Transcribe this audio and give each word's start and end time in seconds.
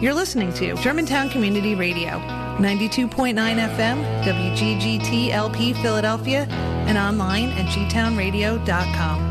You're 0.00 0.14
listening 0.14 0.50
to 0.54 0.74
Germantown 0.76 1.28
Community 1.28 1.74
Radio, 1.74 2.12
92.9 2.56 3.34
FM, 3.34 4.24
WGGT 4.24 5.28
LP 5.28 5.74
Philadelphia, 5.74 6.46
and 6.88 6.96
online 6.96 7.50
at 7.50 7.66
gtownradio.com. 7.66 9.28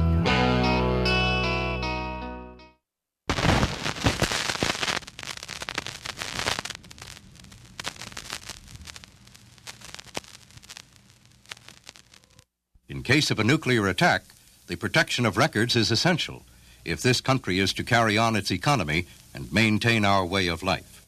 In 12.88 13.02
case 13.02 13.32
of 13.32 13.40
a 13.40 13.44
nuclear 13.44 13.88
attack, 13.88 14.22
the 14.68 14.76
protection 14.76 15.26
of 15.26 15.36
records 15.36 15.76
is 15.76 15.90
essential 15.90 16.44
if 16.86 17.02
this 17.02 17.22
country 17.22 17.58
is 17.58 17.74
to 17.74 17.84
carry 17.84 18.20
on 18.20 18.36
its 18.36 18.52
economy 18.52 19.08
and 19.34 19.52
maintain 19.52 20.06
our 20.06 20.26
way 20.26 20.48
of 20.48 20.64
life. 20.64 21.06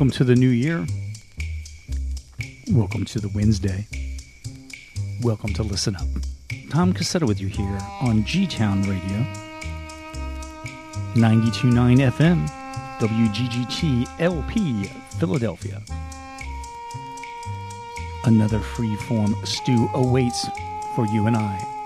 Welcome 0.00 0.12
to 0.12 0.24
the 0.24 0.34
new 0.34 0.48
year. 0.48 0.86
Welcome 2.70 3.04
to 3.04 3.20
the 3.20 3.28
Wednesday. 3.34 3.86
Welcome 5.20 5.52
to 5.52 5.62
Listen 5.62 5.94
Up. 5.94 6.08
Tom 6.70 6.94
Cassetta 6.94 7.28
with 7.28 7.38
you 7.38 7.48
here 7.48 7.78
on 8.00 8.24
G 8.24 8.46
Town 8.46 8.80
Radio, 8.84 9.18
929 11.16 11.98
FM, 11.98 12.48
WGGT 12.98 14.08
LP, 14.20 14.84
Philadelphia. 15.18 15.82
Another 18.24 18.58
free-form 18.58 19.36
stew 19.44 19.90
awaits 19.92 20.48
for 20.96 21.06
you 21.08 21.26
and 21.26 21.36
I. 21.36 21.79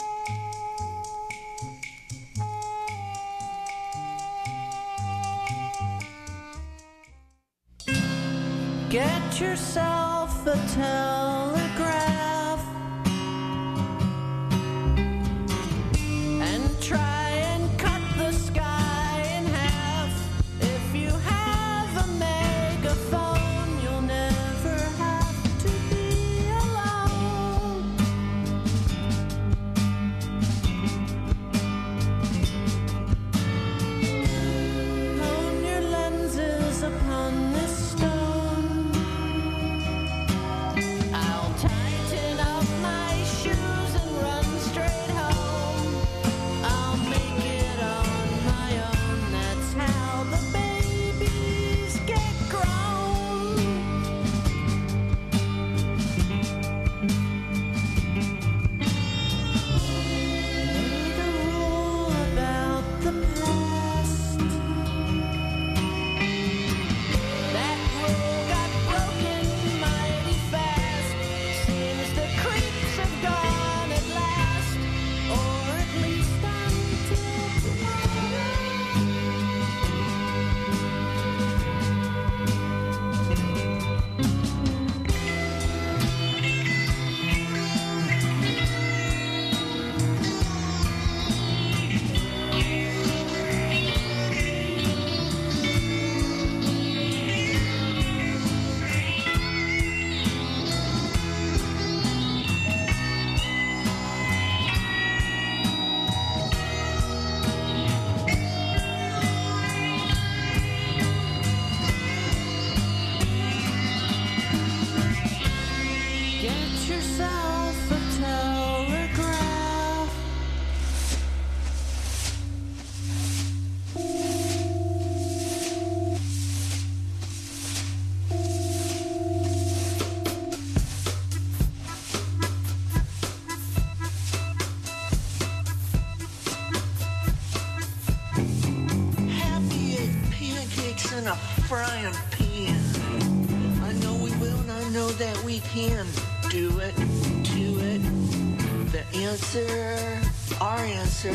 answer, 149.56 150.20
our 150.60 150.78
answer, 150.78 151.32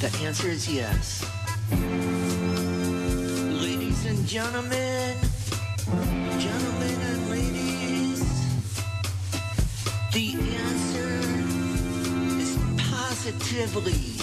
the 0.00 0.10
answer 0.22 0.48
is 0.48 0.68
yes. 0.68 1.24
Ladies 3.62 4.04
and 4.06 4.26
gentlemen, 4.26 5.16
gentlemen 6.40 7.00
and 7.00 7.30
ladies, 7.30 8.24
the 10.12 10.34
answer 10.34 11.20
is 12.40 12.58
positively 12.90 14.13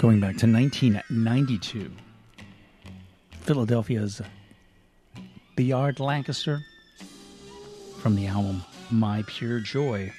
Going 0.00 0.18
back 0.18 0.38
to 0.38 0.46
1992, 0.46 1.90
Philadelphia's 3.42 4.22
Byard 5.58 6.00
Lancaster 6.00 6.62
from 7.98 8.16
the 8.16 8.26
album 8.26 8.64
My 8.90 9.22
Pure 9.26 9.60
Joy. 9.60 10.10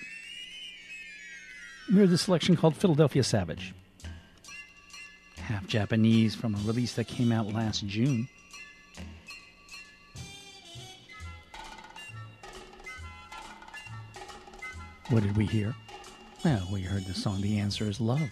We 1.90 1.96
heard 1.96 2.12
the 2.12 2.20
selection 2.20 2.56
called 2.56 2.76
Philadelphia 2.76 3.24
Savage. 3.24 3.74
Half 5.38 5.66
Japanese 5.66 6.36
from 6.36 6.54
a 6.54 6.60
release 6.60 6.94
that 6.94 7.08
came 7.08 7.32
out 7.32 7.48
last 7.48 7.88
June. 7.88 8.30
What 15.10 15.24
did 15.24 15.36
we 15.36 15.48
hear? 15.48 15.74
Well, 16.46 16.68
we 16.72 16.82
heard 16.82 17.06
the 17.06 17.16
song 17.16 17.42
The 17.42 17.58
Answer 17.58 17.90
is 17.90 18.00
Love. 18.00 18.30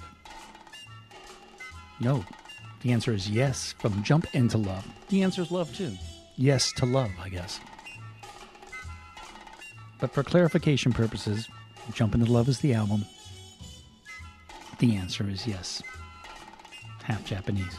No, 2.00 2.24
the 2.82 2.92
answer 2.92 3.14
is 3.14 3.30
yes 3.30 3.74
from 3.80 4.04
Jump 4.04 4.34
Into 4.34 4.58
Love. 4.58 4.88
The 5.10 5.24
answer 5.24 5.42
is 5.42 5.52
love 5.52 5.76
too. 5.76 5.94
Yes 6.38 6.72
to 6.74 6.86
love, 6.86 7.12
I 7.22 7.30
guess. 7.30 7.60
But 10.00 10.14
for 10.14 10.24
clarification 10.24 10.94
purposes, 10.94 11.50
Jump 11.94 12.16
Into 12.16 12.32
Love 12.32 12.48
is 12.48 12.60
the 12.60 12.74
album. 12.74 13.06
The 14.80 14.96
answer 14.96 15.30
is 15.30 15.46
yes. 15.46 15.84
Half 17.04 17.26
Japanese. 17.26 17.78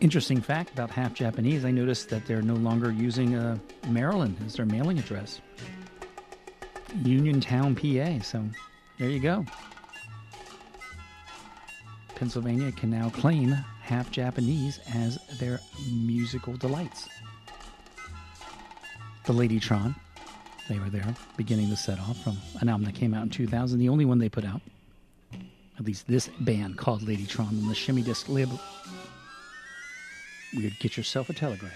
Interesting 0.00 0.42
fact 0.42 0.70
about 0.72 0.90
half 0.90 1.14
Japanese, 1.14 1.64
I 1.64 1.70
noticed 1.70 2.10
that 2.10 2.26
they're 2.26 2.42
no 2.42 2.54
longer 2.54 2.90
using 2.90 3.34
uh, 3.34 3.56
Maryland 3.88 4.36
as 4.44 4.54
their 4.54 4.66
mailing 4.66 4.98
address. 4.98 5.40
Uniontown, 7.02 7.74
PA. 7.74 8.22
So 8.22 8.44
there 8.98 9.08
you 9.08 9.20
go. 9.20 9.44
Pennsylvania 12.14 12.72
can 12.72 12.90
now 12.90 13.08
claim 13.10 13.52
half 13.80 14.10
Japanese 14.10 14.80
as 14.94 15.18
their 15.38 15.60
musical 15.90 16.56
delights. 16.56 17.08
The 19.24 19.32
Ladytron, 19.32 19.94
they 20.68 20.78
were 20.78 20.90
there 20.90 21.14
beginning 21.36 21.70
the 21.70 21.76
set 21.76 21.98
off 22.00 22.22
from 22.22 22.36
an 22.60 22.68
album 22.68 22.84
that 22.84 22.94
came 22.94 23.14
out 23.14 23.22
in 23.22 23.30
2000, 23.30 23.78
the 23.78 23.88
only 23.88 24.04
one 24.04 24.18
they 24.18 24.28
put 24.28 24.44
out. 24.44 24.60
At 25.78 25.84
least 25.84 26.06
this 26.06 26.28
band 26.40 26.78
called 26.78 27.02
Ladytron 27.02 27.48
on 27.48 27.68
the 27.68 27.74
Shimmy 27.74 28.02
Disc 28.02 28.28
label. 28.28 28.58
Weird, 30.56 30.78
get 30.78 30.96
yourself 30.96 31.28
a 31.28 31.34
telegraph. 31.34 31.72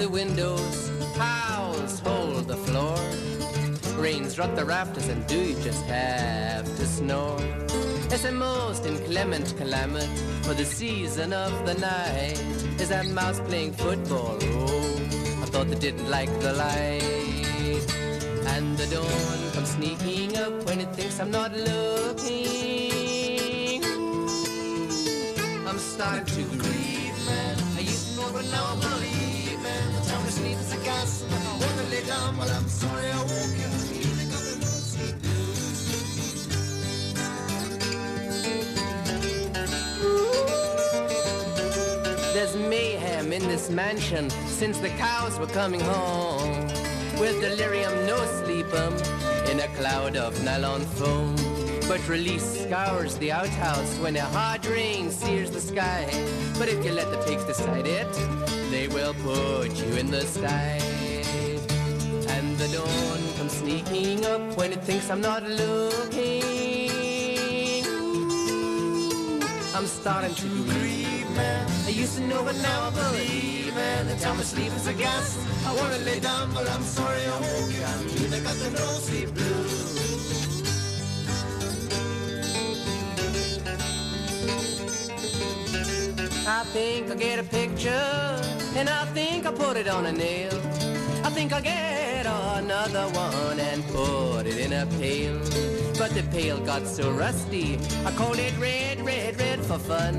The 0.00 0.08
windows, 0.08 0.90
house 1.16 2.00
hold 2.00 2.48
the 2.48 2.56
floor. 2.56 2.98
Rains 4.02 4.38
rot 4.38 4.56
the 4.56 4.64
rafters, 4.64 5.08
and 5.08 5.26
do 5.26 5.38
you 5.38 5.54
just 5.60 5.84
have 5.84 6.64
to 6.64 6.86
snore? 6.86 7.38
It's 8.08 8.24
a 8.24 8.32
most 8.32 8.86
inclement 8.86 9.54
climate 9.58 10.08
for 10.40 10.54
the 10.54 10.64
season 10.64 11.34
of 11.34 11.52
the 11.66 11.74
night. 11.74 12.40
Is 12.80 12.88
that 12.88 13.08
mouse 13.08 13.40
playing 13.40 13.72
football? 13.72 14.38
Oh, 14.40 15.42
I 15.42 15.46
thought 15.52 15.68
they 15.68 15.78
didn't 15.78 16.08
like 16.08 16.32
the 16.40 16.54
light. 16.54 17.84
And 18.54 18.78
the 18.78 18.86
dawn 18.86 19.52
comes 19.52 19.70
sneaking 19.76 20.34
up 20.38 20.64
when 20.64 20.80
it 20.80 20.94
thinks 20.94 21.20
I'm 21.20 21.30
not 21.30 21.52
looking. 21.52 22.50
I'm 25.68 25.78
starting 25.78 26.24
to 26.24 26.42
grieve, 26.56 27.18
man. 27.26 27.56
I 27.76 27.80
used 27.80 28.08
to 28.08 28.16
know, 28.16 28.30
but 28.32 28.46
now 28.50 28.64
I 28.64 28.89
There's 42.32 42.56
mayhem 42.56 43.32
in 43.32 43.42
this 43.48 43.68
mansion 43.68 44.30
since 44.46 44.78
the 44.78 44.88
cows 44.90 45.38
were 45.38 45.46
coming 45.46 45.80
home. 45.80 46.68
With 47.20 47.40
delirium, 47.40 48.06
no 48.06 48.16
sleep 48.42 48.72
'em 48.72 48.94
in 49.50 49.60
a 49.60 49.68
cloud 49.76 50.16
of 50.16 50.42
nylon 50.42 50.86
foam. 50.96 51.36
But 51.86 52.00
release 52.08 52.62
scours 52.64 53.16
the 53.16 53.32
outhouse 53.32 53.92
when 53.98 54.16
a 54.16 54.24
hard 54.36 54.64
rain 54.64 55.10
sears 55.10 55.50
the 55.50 55.60
sky. 55.60 56.06
But 56.58 56.68
if 56.68 56.84
you 56.84 56.92
let 56.92 57.10
the 57.10 57.18
pigs 57.26 57.44
decide 57.44 57.86
it, 57.86 58.08
they 58.80 58.88
will 58.88 59.14
put 59.14 59.70
you 59.82 59.90
in 59.96 60.10
the 60.10 60.22
sty. 60.22 60.80
And 62.34 62.46
the 62.56 62.68
dawn 62.68 63.20
comes 63.36 63.52
sneaking 63.52 64.24
up 64.24 64.56
when 64.56 64.72
it 64.72 64.82
thinks 64.88 65.10
I'm 65.10 65.20
not 65.20 65.42
looking. 65.42 66.42
I'm 69.76 69.86
starting 69.86 70.34
to 70.34 70.48
grieve, 70.72 71.30
man. 71.36 71.66
I 71.86 71.90
used 71.90 72.16
to 72.16 72.26
know, 72.26 72.42
but 72.42 72.56
now 72.68 72.88
I 72.88 72.90
believe, 73.02 73.74
man. 73.74 74.06
The 74.06 74.16
time 74.16 74.38
of 74.40 74.46
sleep 74.46 74.72
is 74.72 74.86
a 74.86 74.94
gas. 74.94 75.26
I 75.66 75.74
wanna 75.76 75.98
lay 75.98 76.18
down, 76.20 76.54
but 76.54 76.66
I'm 76.70 76.82
sorry 76.82 77.22
I 77.34 77.36
won't. 77.44 77.74
I 77.92 77.96
mean, 78.04 78.32
I 78.32 78.40
got 78.46 78.56
the 78.62 78.70
no 78.70 78.86
sleep 79.06 79.28
blues. 79.34 79.90
I 86.46 86.64
think 86.72 87.10
I'll 87.10 87.16
get 87.16 87.38
a 87.38 87.44
picture, 87.44 88.49
and 88.76 88.88
I 88.88 89.04
think 89.06 89.46
I'll 89.46 89.52
put 89.52 89.76
it 89.76 89.88
on 89.88 90.06
a 90.06 90.12
nail. 90.12 90.54
I 91.24 91.30
think 91.30 91.52
I'll 91.52 91.62
get 91.62 92.26
another 92.26 93.06
one 93.14 93.60
and 93.60 93.84
put 93.88 94.46
it 94.46 94.58
in 94.58 94.72
a 94.72 94.86
pail. 94.98 95.38
But 95.98 96.14
the 96.14 96.22
pail 96.30 96.58
got 96.60 96.86
so 96.86 97.10
rusty, 97.10 97.78
I 98.06 98.10
called 98.12 98.38
it 98.38 98.56
red, 98.58 99.04
red, 99.04 99.38
red 99.38 99.60
for 99.60 99.78
fun. 99.78 100.14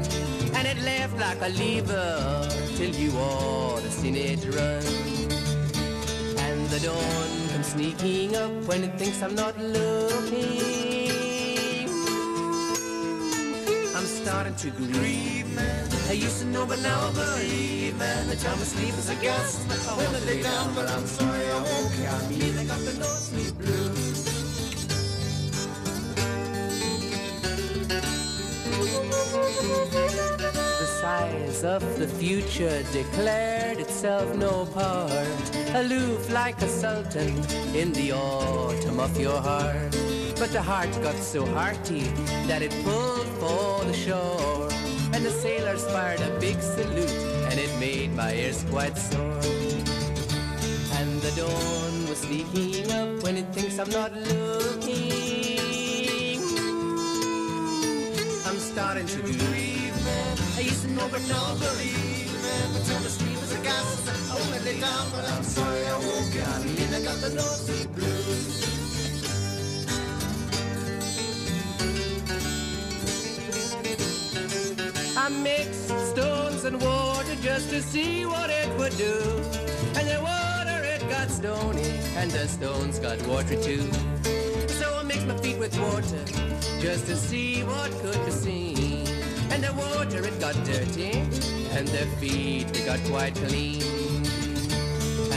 And 0.56 0.68
it 0.68 0.78
left 0.84 1.18
like 1.18 1.42
a 1.42 1.50
lever 1.50 2.48
till 2.78 2.94
you 2.94 3.12
ought 3.18 3.82
to 3.82 3.90
seen 3.90 4.16
it 4.16 4.44
run. 4.46 4.84
And 6.46 6.70
the 6.70 6.80
dawn 6.80 7.50
comes 7.50 7.68
sneaking 7.68 8.36
up 8.36 8.52
when 8.68 8.84
it 8.84 8.98
thinks 9.00 9.22
I'm 9.22 9.36
not 9.36 9.58
looking. 9.60 11.01
Starting 14.21 14.55
to 14.55 14.69
grieve, 14.71 15.49
man. 15.55 15.89
I 16.07 16.13
used 16.13 16.41
to 16.41 16.45
know, 16.45 16.65
but 16.65 16.79
now 16.81 17.07
I 17.07 17.12
believe, 17.12 17.97
man. 17.97 18.27
The 18.27 18.36
time 18.36 18.60
of 18.62 18.67
sleep 18.67 18.93
is 19.01 19.10
a 19.10 19.15
guess. 19.15 19.65
I 19.89 19.97
wanna 19.97 20.19
lay 20.25 20.43
down, 20.43 20.75
but 20.75 20.88
I'm 20.89 21.07
sorry 21.07 21.45
I 21.47 21.55
won't. 21.55 21.91
I 22.15 22.27
mean, 22.29 22.57
I 22.57 22.65
got 22.65 22.79
the 22.79 22.93
no 22.99 23.12
sleep 23.27 23.57
blues. 23.57 24.25
The 30.81 30.89
size 31.01 31.63
of 31.63 31.81
the 31.97 32.07
future 32.07 32.84
declared 32.93 33.79
itself 33.79 34.36
no 34.36 34.65
part, 34.67 35.45
aloof 35.73 36.31
like 36.31 36.62
a 36.62 36.67
sultan 36.67 37.34
in 37.73 37.91
the 37.93 38.12
autumn 38.12 38.99
of 38.99 39.19
your 39.19 39.41
heart. 39.41 39.95
But 40.38 40.51
the 40.51 40.62
heart 40.62 40.91
got 41.01 41.15
so 41.15 41.45
hearty 41.45 42.01
that 42.47 42.62
it 42.62 42.73
pulled 42.84 43.31
for 43.41 43.84
the 43.86 43.93
shore, 43.93 44.69
and 45.13 45.25
the 45.25 45.32
sailors 45.32 45.84
fired 45.86 46.21
a 46.21 46.30
big 46.39 46.62
salute, 46.62 47.10
and 47.49 47.60
it 47.60 47.71
made 47.80 48.15
my 48.15 48.32
ears 48.36 48.63
quite 48.69 48.95
sore. 48.95 49.41
And 50.99 51.10
the 51.25 51.34
dawn 51.36 51.93
was 52.08 52.19
sneaking 52.19 52.91
up 52.91 53.23
when 53.23 53.38
it 53.38 53.47
thinks 53.56 53.80
I'm 53.80 53.89
not 53.89 54.13
looking. 54.13 54.91
I'm 58.45 58.60
starting 58.71 59.08
to 59.08 59.21
grieve, 59.21 59.97
man. 60.06 60.38
I 60.58 60.62
used 60.62 60.84
to 60.84 60.91
know, 60.91 61.08
but 61.10 61.23
now 61.27 61.56
believe, 61.65 62.32
man. 62.45 62.67
The 62.75 62.82
time 62.89 63.01
to 63.01 63.10
sleep 63.10 63.39
is 63.45 63.54
a 63.58 63.62
gas. 63.63 63.88
I 64.30 64.36
wanna 64.39 64.63
lay 64.67 64.80
down, 64.80 65.06
but 65.15 65.25
I'm 65.34 65.43
sorry 65.43 65.84
I 65.88 65.97
won't. 65.97 66.32
I 66.54 66.60
mean, 66.63 66.93
I 66.93 67.01
got 67.01 67.17
the 67.25 67.32
no 67.34 67.47
sleep 67.65 67.89
blues. 67.95 68.70
I 75.23 75.29
mixed 75.29 75.88
stones 76.10 76.63
and 76.63 76.81
water 76.81 77.36
just 77.43 77.69
to 77.69 77.79
see 77.79 78.25
what 78.25 78.49
it 78.49 78.67
would 78.79 78.97
do. 78.97 79.19
And 79.95 80.07
the 80.10 80.19
water 80.19 80.84
it 80.84 81.07
got 81.10 81.29
stony, 81.29 81.91
and 82.17 82.31
the 82.31 82.47
stones 82.47 82.97
got 82.97 83.21
water 83.27 83.55
too. 83.62 83.88
So 84.79 84.97
I 84.99 85.03
mixed 85.03 85.27
my 85.27 85.38
feet 85.38 85.60
with 85.60 85.77
water 85.79 86.23
just 86.81 87.05
to 87.05 87.15
see 87.15 87.62
what 87.62 87.91
could 88.01 88.25
be 88.25 88.31
seen. 88.31 89.05
And 89.51 89.63
the 89.63 89.73
water 89.73 90.25
it 90.25 90.39
got 90.39 90.55
dirty, 90.65 91.12
and 91.77 91.88
the 91.88 92.07
feet 92.19 92.69
they 92.73 92.84
got 92.84 92.99
quite 93.03 93.36
clean. 93.36 93.84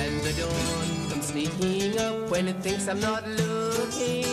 And 0.00 0.14
the 0.24 0.32
dawn 0.40 1.10
comes 1.10 1.26
sneaking 1.26 1.98
up 1.98 2.30
when 2.30 2.48
it 2.48 2.56
thinks 2.62 2.88
I'm 2.88 3.00
not 3.00 3.28
looking. 3.28 4.24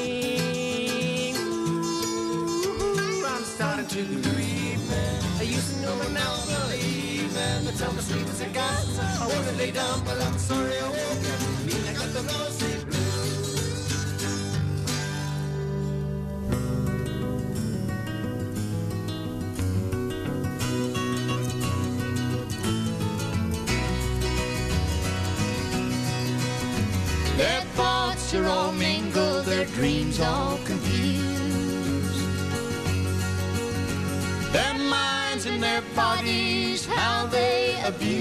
I'm 3.28 3.44
starting 3.44 3.88
to 3.88 4.30
grieve. 4.30 4.61
I 5.42 5.44
used 5.44 5.74
to 5.74 5.82
know, 5.82 5.96
but 5.98 6.12
now 6.12 6.34
I 6.34 6.46
believe, 6.46 7.34
man. 7.34 7.66
The 7.66 7.72
time 7.72 7.96
to 7.96 8.02
sleep 8.04 8.28
is 8.28 8.42
a 8.42 8.46
gas. 8.50 9.00
I 9.00 9.28
wanna 9.28 9.54
lay 9.54 9.72
down, 9.72 10.06
but 10.06 10.22
I'm 10.22 10.38
sorry 10.38 10.78
I 10.78 10.84
won't. 10.84 11.00
I 11.00 11.66
mean, 11.66 11.84
I 11.90 11.94
got 11.94 12.14
the 12.14 12.22
no 12.22 12.46
blues. 12.86 13.42
Their 27.38 27.62
thoughts 27.78 28.36
are 28.36 28.46
all 28.46 28.72
mingled, 28.74 29.46
their 29.46 29.66
dreams 29.66 30.20
all 30.20 30.60
confused. 30.66 31.32
Their 34.54 34.74
minds 34.76 35.11
and 35.46 35.64
their 35.64 35.82
bodies, 35.96 36.86
how 36.86 37.26
they 37.26 37.82
abuse. 37.84 38.16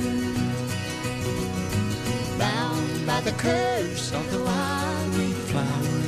Bound 2.37 3.05
by 3.05 3.21
the 3.21 3.31
curse 3.33 4.11
of 4.11 4.29
the 4.31 4.43
wild 4.43 5.13
flower. 5.51 6.01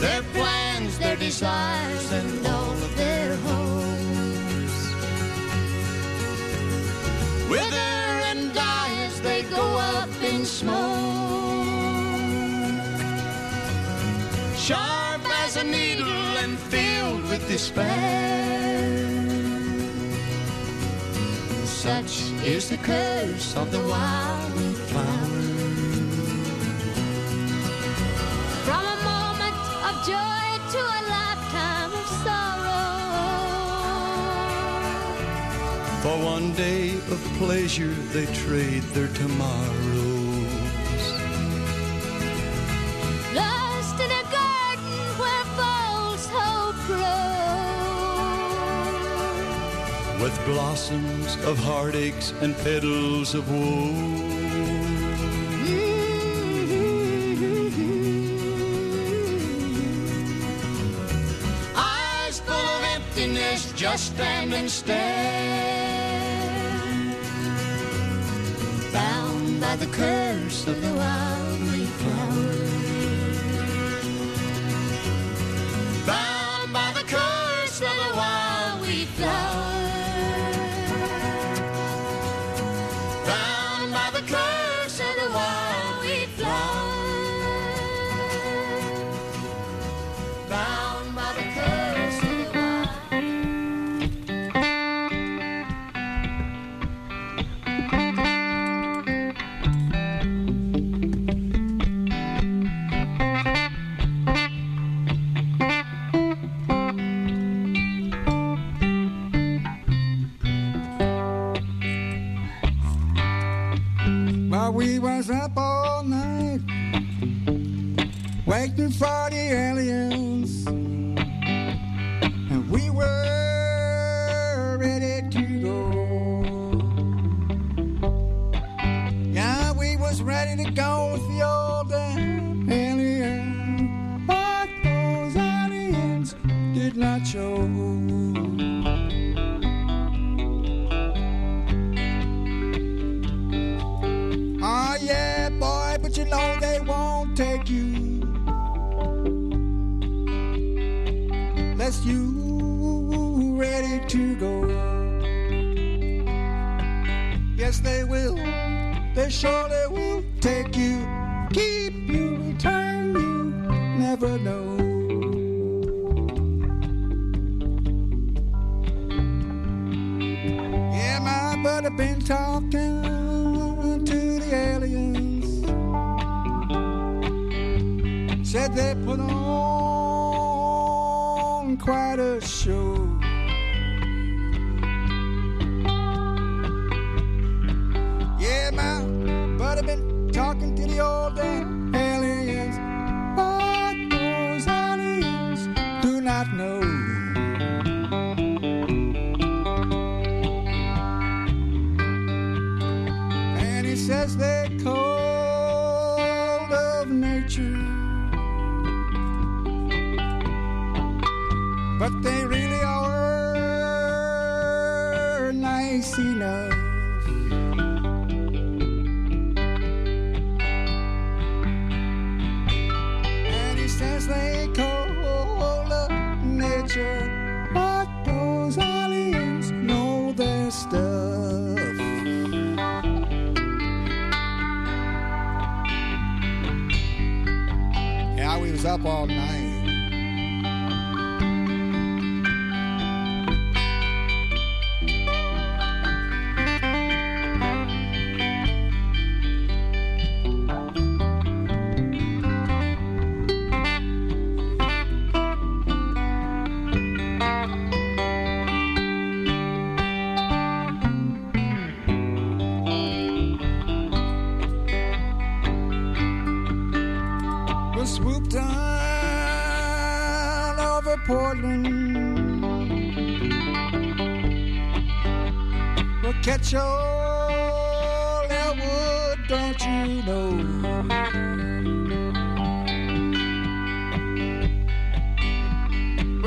Their 0.00 0.22
plans, 0.34 0.98
their 0.98 1.16
desires, 1.16 2.12
and 2.12 2.46
all 2.46 2.72
of 2.72 2.96
their 2.96 3.36
hopes 3.36 3.80
wither 7.50 7.99
go 9.60 9.68
up 9.98 10.14
in 10.22 10.44
smoke. 10.44 10.78
Sharp 14.66 15.22
as 15.44 15.56
a 15.56 15.64
needle 15.64 16.32
and 16.42 16.58
filled 16.72 17.24
with 17.30 17.42
despair. 17.48 18.90
Such 21.84 22.12
is 22.54 22.62
the 22.72 22.80
curse 22.92 23.48
of 23.56 23.66
the 23.74 23.82
wild 23.92 24.76
flower. 24.90 25.32
From 28.66 28.84
a 28.96 28.98
moment 29.12 29.60
of 29.88 29.94
joy 30.10 30.46
to 30.74 30.80
a 30.98 31.00
lifetime 31.14 31.29
For 36.10 36.18
one 36.24 36.50
day 36.54 36.94
of 37.14 37.20
pleasure, 37.38 37.94
they 38.12 38.26
trade 38.42 38.82
their 38.94 39.06
tomorrows. 39.14 39.54
Lost 43.32 44.00
in 44.04 44.10
a 44.10 44.24
garden 44.38 44.98
where 45.20 45.44
false 45.54 46.26
hope 46.34 46.80
grows. 46.88 47.30
With 50.20 50.36
blossoms 50.46 51.36
of 51.44 51.56
heartaches 51.58 52.32
and 52.40 52.56
petals 52.58 53.36
of 53.36 53.48
woe. 53.48 53.94
Mm-hmm. 55.62 56.10
Eyes 61.76 62.40
full 62.40 62.68
of 62.76 62.82
emptiness, 62.96 63.72
just 63.74 64.06
stand 64.16 64.52
and 64.54 64.68
stare. 64.68 65.79
The 69.80 69.86
curse 69.86 70.66
of 70.66 70.78
the 70.82 70.92
wild 70.94 71.88
flower. 72.00 72.59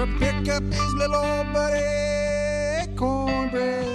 Or 0.03 0.07
pick 0.19 0.49
up 0.49 0.63
his 0.63 0.93
little 0.95 1.15
old 1.15 1.53
buddy, 1.53 2.91
Cornbread. 2.93 3.85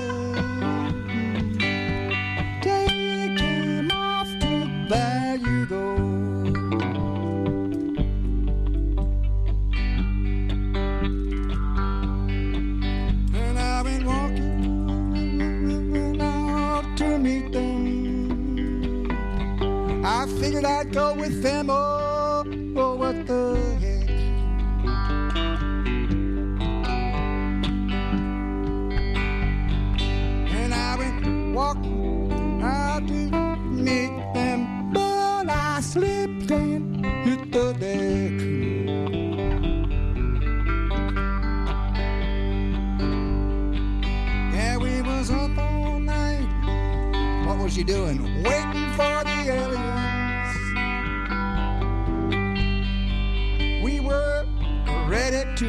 Take 2.63 3.39
him 3.39 3.91
off 3.91 4.27
to 4.41 4.71
you 5.45 5.67
go. 5.67 5.97
And 13.35 13.59
I've 13.59 13.85
been 13.85 14.07
walking 14.07 14.63
out 16.23 16.97
to 16.97 17.19
meet 17.19 17.53
them. 17.53 19.11
I 20.07 20.27
figured 20.41 20.65
I'd 20.65 20.91
go 20.91 21.13
with 21.13 21.28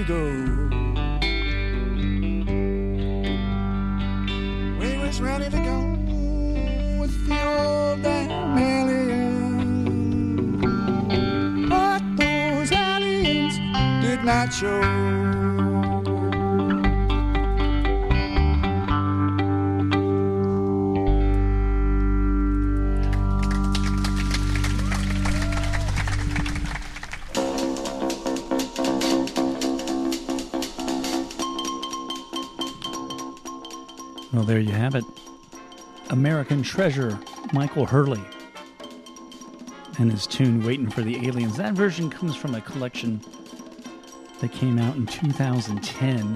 We 0.10 0.16
was 4.98 5.22
ready 5.22 5.46
to 5.52 5.58
go 5.58 5.96
with 7.00 7.28
the 7.28 7.40
old 7.46 8.04
aliens, 8.04 8.90
but 11.70 12.02
those 12.18 12.72
aliens 12.72 13.56
did 14.04 14.24
not 14.24 14.52
show. 14.52 15.29
there 34.50 34.60
you 34.60 34.72
have 34.72 34.96
it. 34.96 35.04
American 36.10 36.64
treasure, 36.64 37.20
Michael 37.54 37.86
Hurley. 37.86 38.24
And 40.00 40.12
his 40.12 40.26
tune, 40.26 40.66
Waiting 40.66 40.90
for 40.90 41.02
the 41.02 41.28
Aliens. 41.28 41.56
That 41.58 41.74
version 41.74 42.10
comes 42.10 42.36
from 42.36 42.56
a 42.56 42.62
collection 42.62 43.22
that 44.40 44.52
came 44.52 44.80
out 44.80 44.96
in 44.96 45.06
2010 45.06 46.36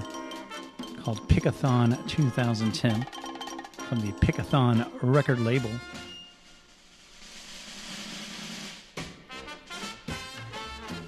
called 1.02 1.28
Pickathon 1.28 2.08
2010 2.08 3.04
from 3.88 4.00
the 4.00 4.12
Pickathon 4.12 4.88
record 5.02 5.40
label. 5.40 5.70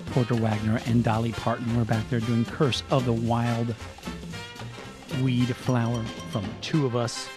Porter 0.07 0.35
Wagoner 0.35 0.81
and 0.87 1.05
Dolly 1.05 1.31
Parton 1.31 1.77
were 1.77 1.85
back 1.85 2.11
there 2.11 2.19
doing 2.19 2.45
Curse 2.45 2.83
of 2.91 3.05
the 3.05 3.13
Wild 3.13 3.77
Weed 5.23 5.55
Flower 5.57 6.03
from 6.31 6.45
Two 6.61 6.85
of 6.87 6.95
Us, 6.95 7.29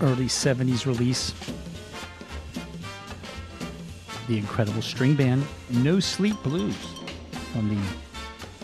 early 0.00 0.26
70s 0.26 0.86
release. 0.86 1.32
The 4.28 4.38
incredible 4.38 4.82
string 4.82 5.14
band 5.14 5.44
No 5.70 6.00
Sleep 6.00 6.36
Blues 6.42 6.76
from 7.52 7.68
the 7.68 7.80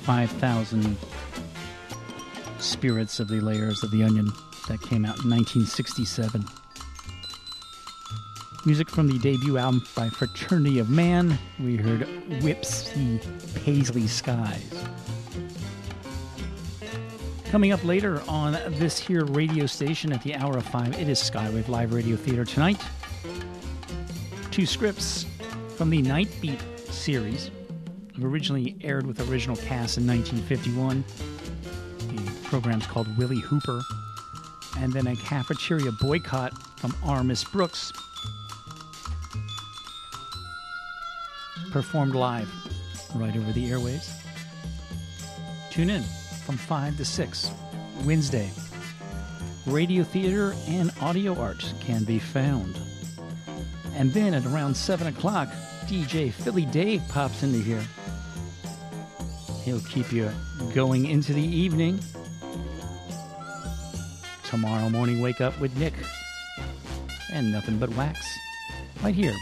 5,000 0.02 0.96
Spirits 2.58 3.20
of 3.20 3.28
the 3.28 3.40
Layers 3.40 3.82
of 3.82 3.90
the 3.90 4.02
Onion 4.02 4.26
that 4.68 4.80
came 4.82 5.04
out 5.04 5.22
in 5.24 5.30
1967. 5.30 6.44
Music 8.66 8.90
from 8.90 9.08
the 9.08 9.18
debut 9.18 9.56
album 9.56 9.82
by 9.96 10.08
Fraternity 10.10 10.78
of 10.78 10.90
Man, 10.90 11.38
we 11.58 11.76
heard 11.76 12.06
Wispy 12.42 13.20
Paisley 13.64 14.06
Skies. 14.06 14.84
Coming 17.50 17.72
up 17.72 17.84
later 17.84 18.22
on 18.28 18.52
this 18.78 18.96
here 18.96 19.24
radio 19.24 19.66
station 19.66 20.12
at 20.12 20.22
the 20.22 20.36
hour 20.36 20.56
of 20.56 20.64
five, 20.66 20.96
it 21.00 21.08
is 21.08 21.18
Skywave 21.18 21.66
Live 21.66 21.92
Radio 21.92 22.14
Theater 22.14 22.44
tonight. 22.44 22.80
Two 24.52 24.64
scripts 24.64 25.26
from 25.76 25.90
the 25.90 26.00
Night 26.00 26.28
Beat 26.40 26.60
series, 26.88 27.50
originally 28.22 28.76
aired 28.82 29.04
with 29.04 29.28
original 29.28 29.56
cast 29.56 29.98
in 29.98 30.06
1951. 30.06 31.04
The 32.06 32.48
program's 32.48 32.86
called 32.86 33.18
Willie 33.18 33.40
Hooper, 33.40 33.80
and 34.78 34.92
then 34.92 35.08
a 35.08 35.16
cafeteria 35.16 35.90
boycott 36.00 36.52
from 36.78 36.94
Our 37.02 37.24
Miss 37.24 37.42
Brooks, 37.42 37.92
performed 41.72 42.14
live 42.14 42.48
right 43.16 43.36
over 43.36 43.52
the 43.52 43.68
airwaves. 43.70 44.08
Tune 45.72 45.90
in 45.90 46.04
from 46.50 46.58
5 46.58 46.96
to 46.96 47.04
6, 47.04 47.50
Wednesday. 48.04 48.50
Radio 49.66 50.02
theater 50.02 50.52
and 50.66 50.90
audio 51.00 51.38
art 51.38 51.64
can 51.78 52.02
be 52.02 52.18
found. 52.18 52.76
And 53.94 54.12
then 54.12 54.34
at 54.34 54.44
around 54.46 54.76
7 54.76 55.06
o'clock, 55.06 55.48
DJ 55.86 56.32
Philly 56.32 56.64
Dave 56.64 57.02
pops 57.08 57.44
into 57.44 57.60
here. 57.60 57.84
He'll 59.62 59.80
keep 59.82 60.12
you 60.12 60.28
going 60.74 61.06
into 61.06 61.32
the 61.32 61.40
evening. 61.40 62.00
Tomorrow 64.42 64.90
morning, 64.90 65.22
wake 65.22 65.40
up 65.40 65.56
with 65.60 65.76
Nick 65.76 65.94
and 67.32 67.52
nothing 67.52 67.78
but 67.78 67.90
wax. 67.90 68.26
Right 69.04 69.14
here 69.14 69.36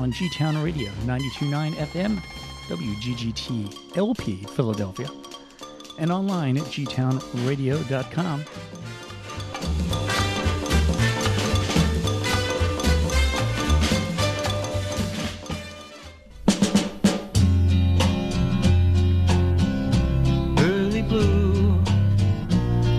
on 0.00 0.10
G 0.10 0.28
Town 0.30 0.60
Radio 0.60 0.90
929 1.06 1.74
FM, 1.74 2.18
WGGT 2.66 3.96
LP 3.96 4.42
Philadelphia, 4.56 5.08
and 5.98 6.10
online 6.10 6.56
at 6.56 6.64
gtownradio.com. 6.64 8.44
early 20.58 21.02
blue. 21.02 21.80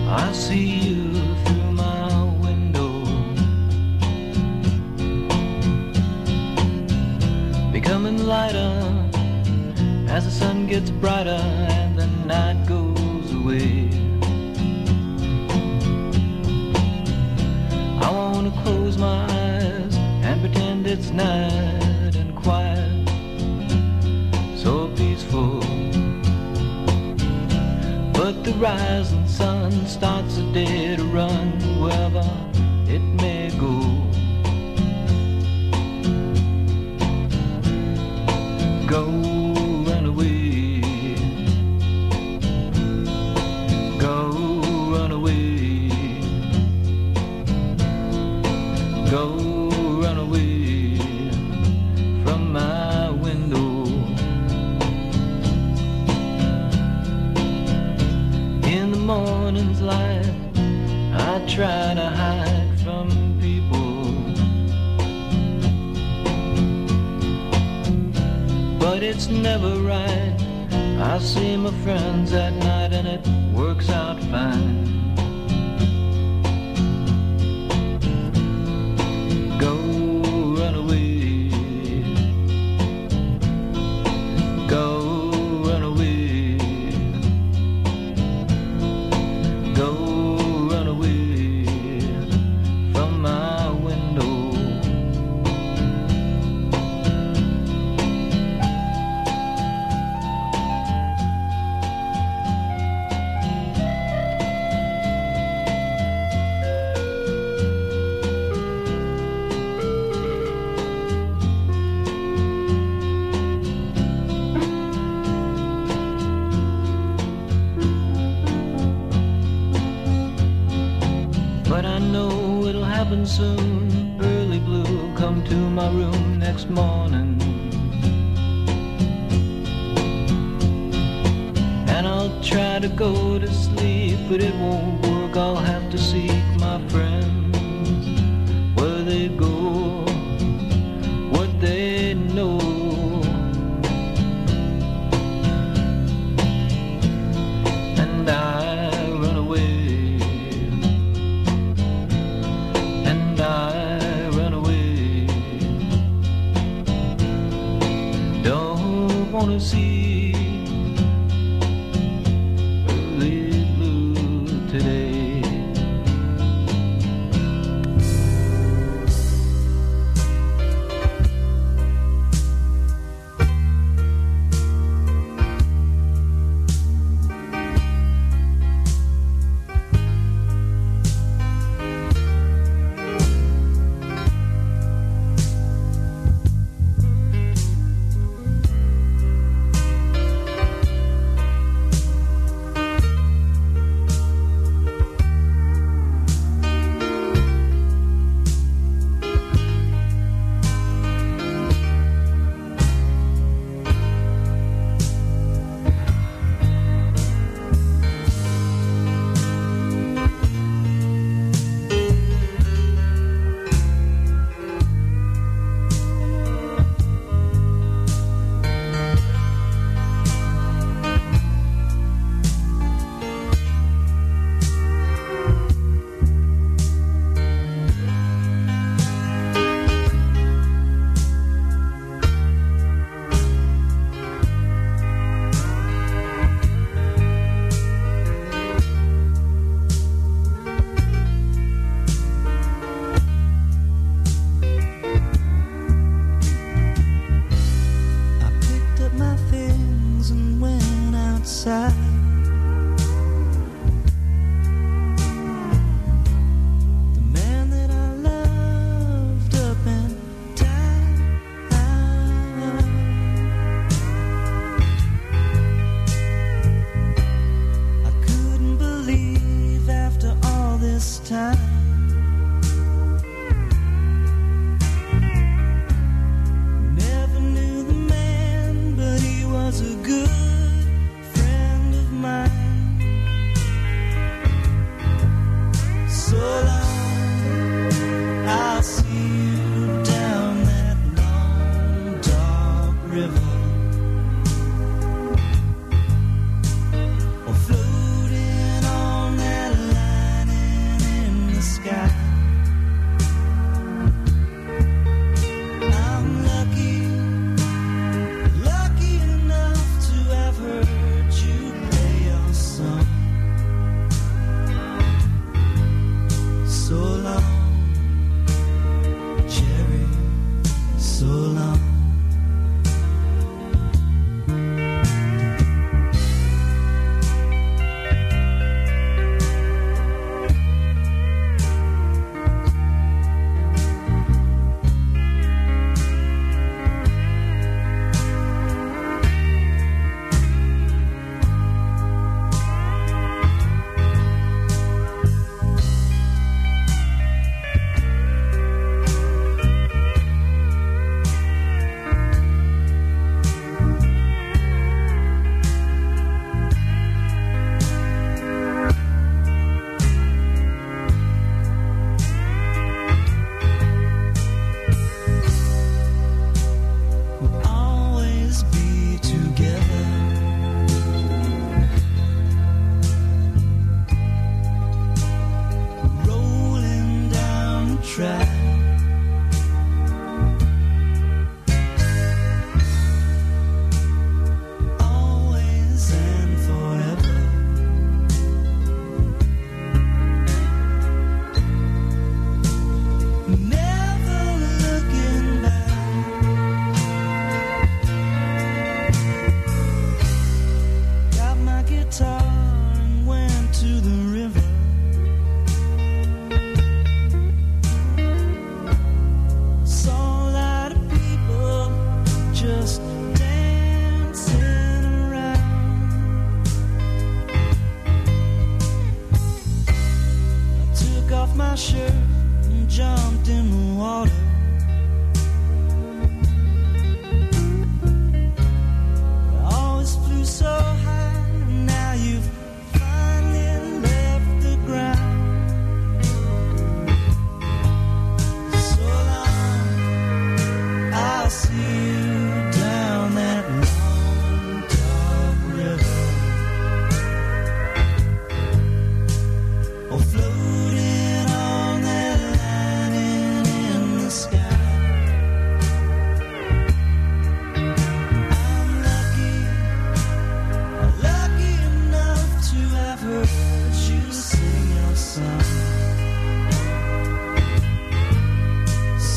I 0.08 0.32
see 0.32 0.66
you 0.86 1.12
through 1.44 1.72
my 1.72 2.24
window, 2.40 3.02
becoming 7.72 8.26
lighter 8.26 8.96
as 10.08 10.24
the 10.24 10.30
sun 10.30 10.66
gets 10.66 10.90
brighter 10.90 11.42
and 11.78 11.98
the 11.98 12.06
night 12.26 12.66
goes 12.66 12.85
away. 13.46 13.88
I 18.00 18.10
wanna 18.10 18.50
close 18.62 18.98
my 18.98 19.24
eyes 19.24 19.96
and 20.26 20.40
pretend 20.40 20.86
it's 20.86 21.10
night 21.10 22.16
and 22.16 22.34
quiet, 22.34 23.08
so 24.56 24.88
peaceful. 24.96 25.60
But 28.12 28.42
the 28.44 28.54
rising 28.58 29.26
sun 29.28 29.70
starts 29.86 30.38
a 30.38 30.52
day 30.52 30.96
to 30.96 31.04
run 31.04 31.52
wherever 31.80 32.28
it 32.88 33.02
may 33.22 33.50
go. 33.60 33.76
Go 38.88 39.35
try 61.56 61.94
to 61.94 62.10
hide 62.10 62.78
from 62.84 63.08
people. 63.40 64.02
But 68.78 69.02
it's 69.02 69.28
never 69.28 69.76
right. 69.80 70.36
I 71.00 71.18
see 71.18 71.56
my 71.56 71.70
friends 71.82 72.34
at 72.34 72.52
night 72.52 72.92
and 72.92 73.08
it 73.08 73.26
works 73.54 73.88
out 73.88 74.20
fine. 74.24 74.95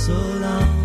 So 0.09 0.15
long, 0.15 0.78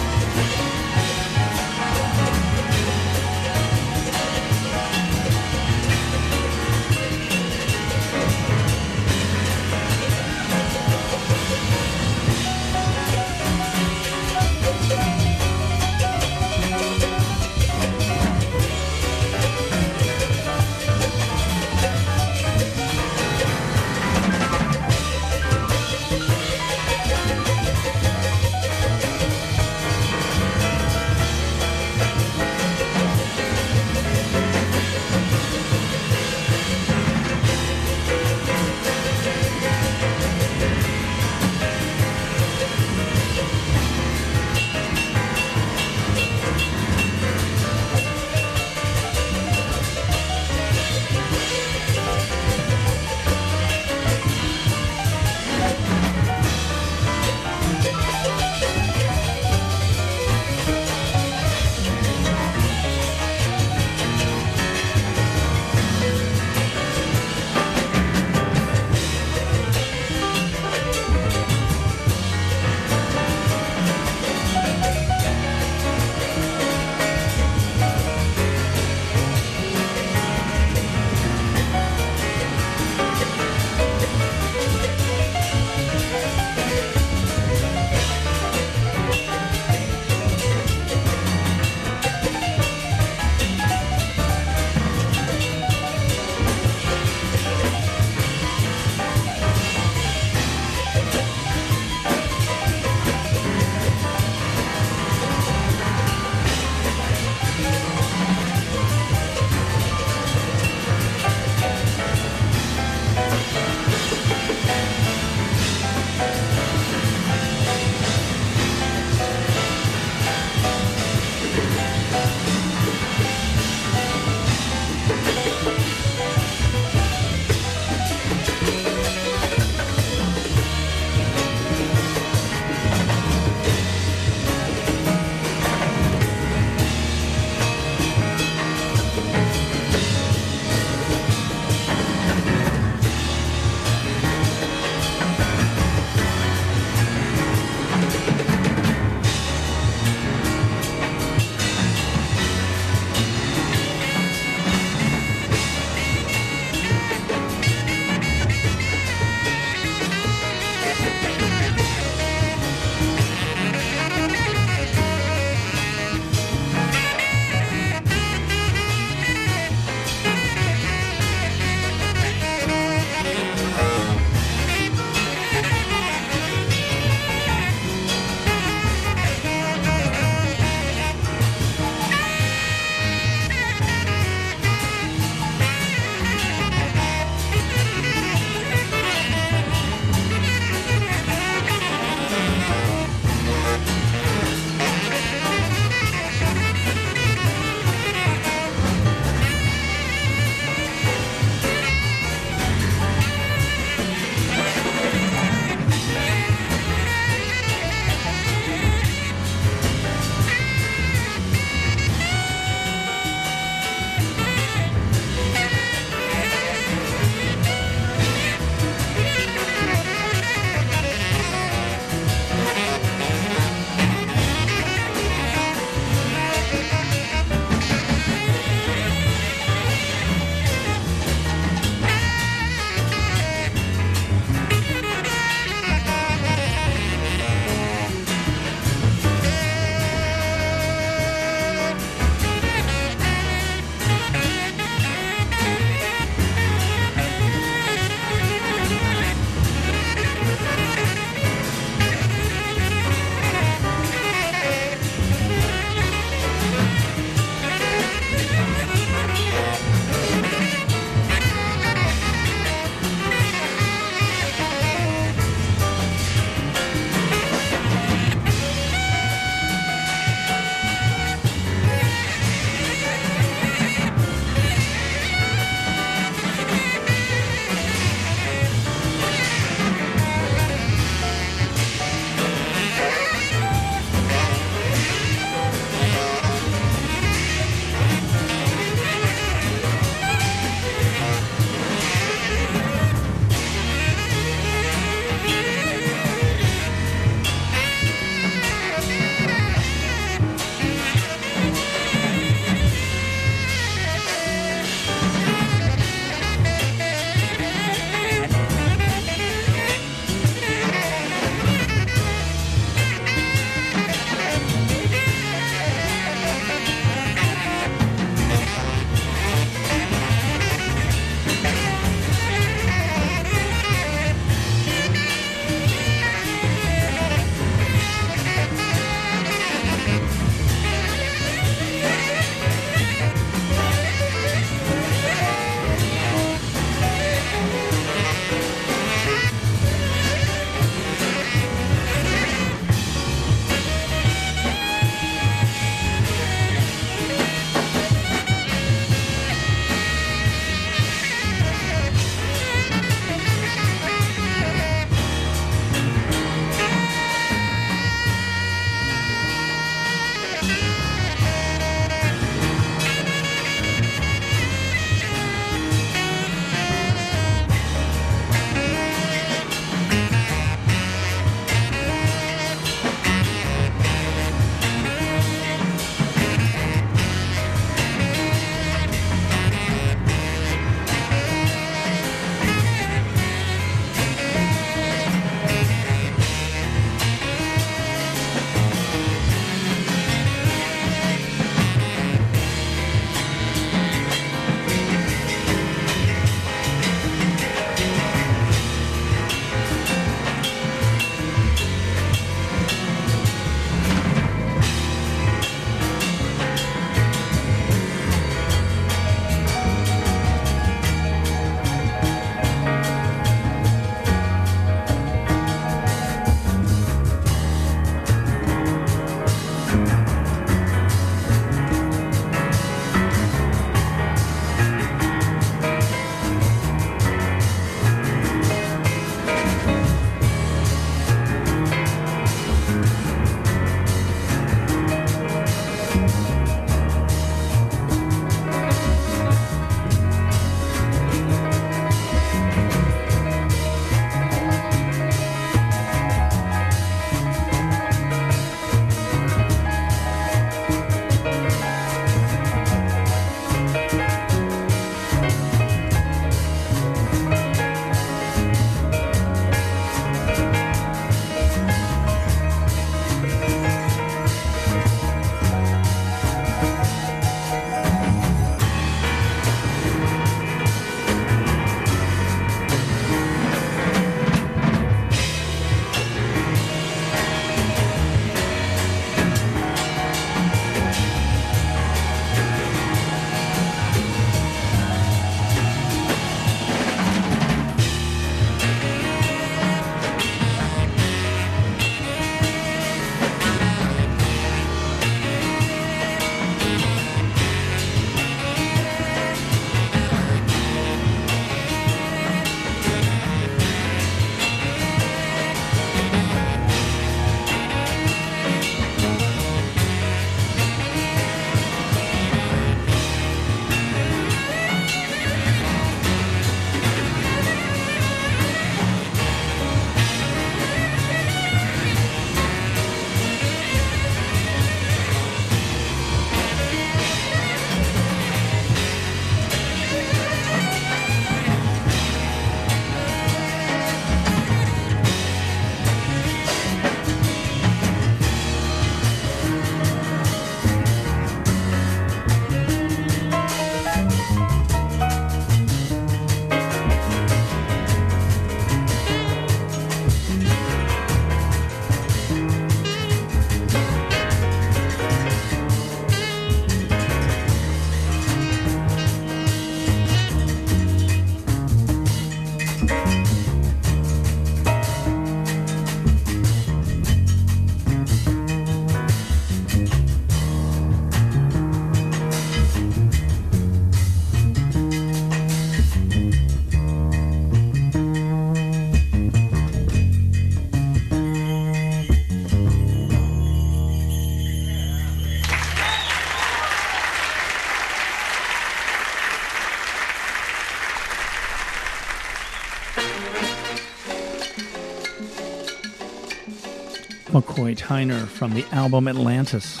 McCoy 597.74 597.96
Tyner 597.96 598.46
from 598.46 598.72
the 598.72 598.84
album 598.92 599.26
Atlantis. 599.26 600.00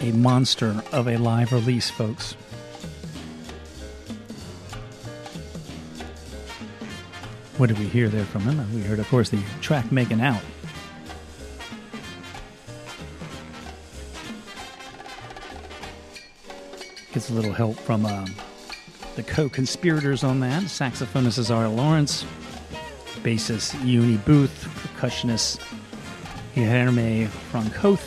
A 0.00 0.12
monster 0.12 0.82
of 0.92 1.06
a 1.06 1.18
live 1.18 1.52
release, 1.52 1.90
folks. 1.90 2.32
What 7.58 7.66
did 7.66 7.78
we 7.78 7.84
hear 7.84 8.08
there 8.08 8.24
from 8.24 8.42
him? 8.42 8.74
We 8.74 8.80
heard, 8.80 8.98
of 8.98 9.06
course, 9.10 9.28
the 9.28 9.42
track 9.60 9.92
Making 9.92 10.22
Out. 10.22 10.40
Gets 17.12 17.28
a 17.28 17.34
little 17.34 17.52
help 17.52 17.76
from 17.76 18.06
um, 18.06 18.34
the 19.16 19.22
co 19.22 19.50
conspirators 19.50 20.24
on 20.24 20.40
that 20.40 20.62
saxophonist 20.62 21.38
Azar 21.38 21.68
Lawrence, 21.68 22.24
bassist 23.22 23.74
Juini 23.82 24.24
Booth, 24.24 24.66
percussionist 24.82 25.60
Guilherme 26.54 27.26
Franco, 27.26 27.98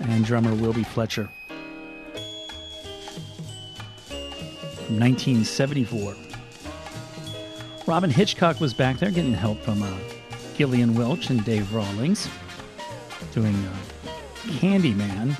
and 0.00 0.24
drummer 0.24 0.54
Wilby 0.54 0.84
Fletcher. 0.84 1.28
From 4.06 5.00
1974. 5.00 6.14
Robyn 7.86 8.10
Hitchcock 8.10 8.60
was 8.60 8.72
back 8.72 8.98
there 8.98 9.10
getting 9.10 9.32
help 9.32 9.60
from 9.62 9.82
uh, 9.82 9.92
Gillian 10.56 10.94
Welch 10.94 11.30
and 11.30 11.44
Dave 11.44 11.74
Rawlings, 11.74 12.28
doing 13.32 13.56
uh, 13.56 13.76
Candyman, 14.60 15.36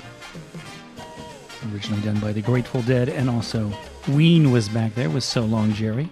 originally 1.71 2.01
done 2.01 2.19
by 2.19 2.33
the 2.33 2.41
Grateful 2.41 2.81
Dead, 2.81 3.07
and 3.07 3.29
also 3.29 3.71
Ween 4.09 4.51
was 4.51 4.67
back 4.67 4.93
there 4.93 5.09
with 5.09 5.23
So 5.23 5.45
Long 5.45 5.71
Jerry. 5.71 6.09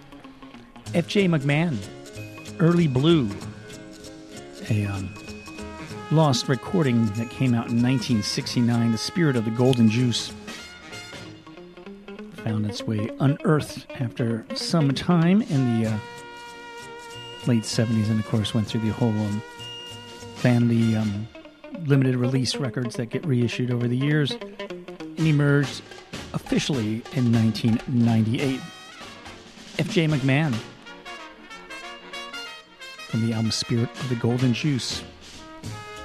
F.J. 0.94 1.28
McMahon, 1.28 1.76
Early 2.58 2.86
Blue, 2.86 3.28
a 4.70 4.86
um, 4.86 5.12
lost 6.10 6.48
recording 6.48 7.06
that 7.12 7.28
came 7.28 7.54
out 7.54 7.68
in 7.68 7.82
1969, 7.82 8.92
The 8.92 8.98
Spirit 8.98 9.36
of 9.36 9.44
the 9.44 9.50
Golden 9.50 9.90
Juice. 9.90 10.32
Found 12.44 12.66
its 12.66 12.82
way 12.82 13.10
unearthed 13.20 13.86
after 14.00 14.46
some 14.54 14.92
time 14.94 15.42
in 15.42 15.82
the 15.82 15.90
uh, 15.90 15.98
late 17.46 17.64
70s, 17.64 18.08
and 18.08 18.18
of 18.20 18.26
course 18.26 18.54
went 18.54 18.66
through 18.66 18.80
the 18.80 18.92
whole 18.92 19.10
um, 19.10 19.42
family 20.36 20.96
um, 20.96 21.28
limited 21.84 22.16
release 22.16 22.56
records 22.56 22.96
that 22.96 23.06
get 23.06 23.26
reissued 23.26 23.70
over 23.70 23.86
the 23.86 23.96
years 23.96 24.30
and 24.30 25.18
emerged 25.18 25.82
officially 26.32 27.02
in 27.12 27.32
1998. 27.32 28.60
F.J. 29.78 30.06
McMahon 30.06 30.54
from 33.08 33.26
the 33.26 33.34
album 33.34 33.50
Spirit 33.50 33.90
of 34.00 34.08
the 34.08 34.16
Golden 34.16 34.54
Juice. 34.54 35.02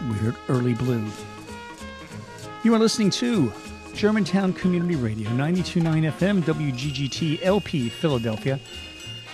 We 0.09 0.15
heard 0.15 0.35
Early 0.49 0.73
Blue. 0.73 1.07
You 2.63 2.75
are 2.75 2.79
listening 2.79 3.09
to 3.11 3.53
Germantown 3.93 4.51
Community 4.51 4.95
Radio, 4.95 5.29
92.9 5.29 6.11
FM, 6.11 6.41
WGGT 6.41 7.39
LP 7.41 7.87
Philadelphia, 7.87 8.59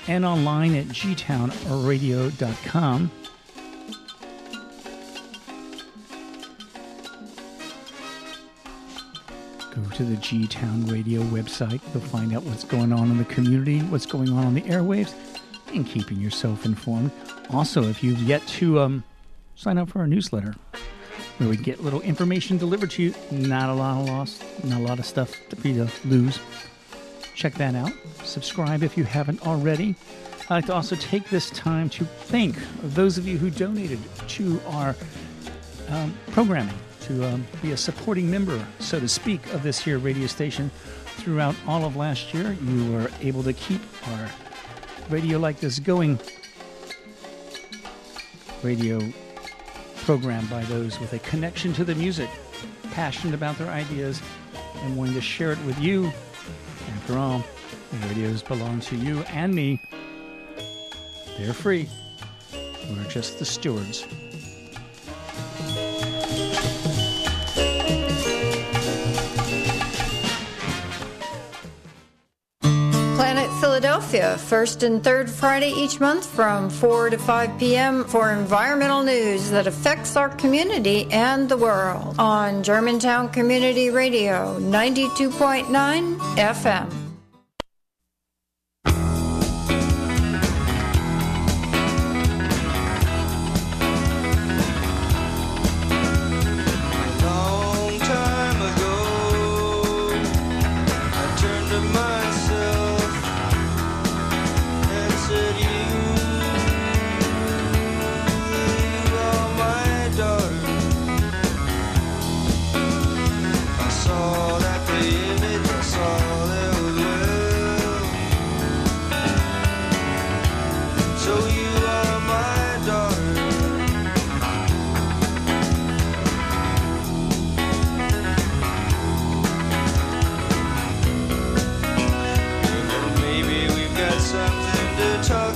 and 0.08 0.24
online 0.24 0.76
at 0.76 0.86
gtownradio.com. 0.88 3.12
Go 9.72 9.82
to 9.96 10.04
the 10.04 10.18
G 10.18 10.46
Town 10.46 10.86
Radio 10.86 11.24
website. 11.24 11.82
You'll 11.94 12.04
find 12.04 12.36
out 12.36 12.44
what's 12.44 12.64
going 12.64 12.94
on 12.94 13.10
in 13.10 13.18
the 13.18 13.26
community, 13.26 13.80
what's 13.80 14.06
going 14.06 14.30
on 14.30 14.46
on 14.46 14.54
the 14.54 14.62
airwaves, 14.62 15.16
and 15.74 15.88
keeping 15.88 16.22
yourself 16.22 16.66
informed. 16.66 17.10
Also, 17.52 17.82
if 17.84 18.04
you've 18.04 18.22
yet 18.22 18.46
to 18.48 18.80
um, 18.80 19.04
sign 19.60 19.78
up 19.78 19.90
for 19.90 20.00
our 20.00 20.08
newsletter, 20.08 20.56
where 21.38 21.50
we 21.50 21.58
get 21.58 21.84
little 21.84 22.00
information 22.00 22.58
delivered 22.58 22.90
to 22.90 23.04
you, 23.04 23.14
not 23.30 23.70
a 23.70 23.74
lot 23.74 24.00
of 24.00 24.08
loss, 24.08 24.42
not 24.64 24.80
a 24.80 24.84
lot 24.84 25.00
of 25.00 25.06
stuff 25.06 25.36
for 25.50 25.68
you 25.68 25.86
to 25.86 26.08
lose. 26.08 26.40
Check 27.36 27.56
that 27.56 27.76
out. 27.76 27.92
Subscribe 28.24 28.84
if 28.84 28.98
you 28.98 29.04
haven't 29.04 29.46
already. 29.46 29.96
I'd 30.44 30.50
like 30.50 30.66
to 30.68 30.74
also 30.74 30.96
take 30.96 31.30
this 31.30 31.50
time 31.50 31.90
to 31.90 32.06
thank 32.06 32.56
those 32.82 33.18
of 33.18 33.28
you 33.28 33.38
who 33.38 33.50
donated 33.50 34.00
to 34.30 34.62
our 34.68 34.96
um, 35.90 36.18
programming 36.32 36.80
to 37.02 37.28
um, 37.28 37.46
be 37.62 37.74
a 37.74 37.78
supporting 37.78 38.32
member, 38.32 38.66
so 38.80 38.98
to 38.98 39.10
speak, 39.10 39.46
of 39.54 39.62
this 39.62 39.78
here 39.78 39.98
radio 39.98 40.28
station 40.28 40.72
throughout 41.18 41.56
all 41.68 41.84
of 41.84 41.98
last 41.98 42.34
year. 42.34 42.56
You 42.64 42.94
were 42.94 43.12
able 43.20 43.44
to 43.44 43.52
keep 43.52 43.82
our 44.08 44.30
radio 45.10 45.38
like 45.38 45.60
this 45.60 45.80
going. 45.80 46.18
Radio 48.64 49.00
programmed 50.10 50.50
by 50.50 50.64
those 50.64 51.00
with 51.00 51.14
a 51.14 51.20
connection 51.20 51.72
to 51.72 51.84
the 51.84 51.94
music, 51.94 52.32
passionate 52.94 53.36
about 53.36 53.56
their 53.60 53.70
ideas, 53.70 54.20
and 54.78 54.98
wanting 54.98 55.14
to 55.14 55.22
share 55.22 55.52
it 55.52 55.66
with 55.68 55.78
you. 55.78 56.12
After 56.96 57.16
all, 57.16 57.46
the 57.92 58.08
radios 58.08 58.42
belong 58.42 58.80
to 58.80 58.96
you 58.96 59.20
and 59.28 59.54
me. 59.54 59.80
They're 61.38 61.54
free. 61.54 61.88
We're 62.90 63.08
just 63.08 63.38
the 63.38 63.46
stewards. 63.46 64.08
Philadelphia, 73.80 74.38
first 74.38 74.84
and 74.84 75.02
third 75.02 75.30
Friday 75.30 75.72
each 75.72 76.02
month 76.02 76.26
from 76.26 76.70
4 76.70 77.12
to 77.12 77.18
5 77.18 77.58
p.m. 77.58 78.04
for 78.04 78.30
environmental 78.30 79.04
news 79.04 79.50
that 79.52 79.68
affects 79.68 80.18
our 80.18 80.28
community 80.28 81.08
and 81.12 81.48
the 81.48 81.56
world 81.56 82.14
on 82.20 82.62
Germantown 82.62 83.30
Community 83.30 83.90
Radio 83.90 84.60
92.9 84.60 86.20
FM. 86.36 87.09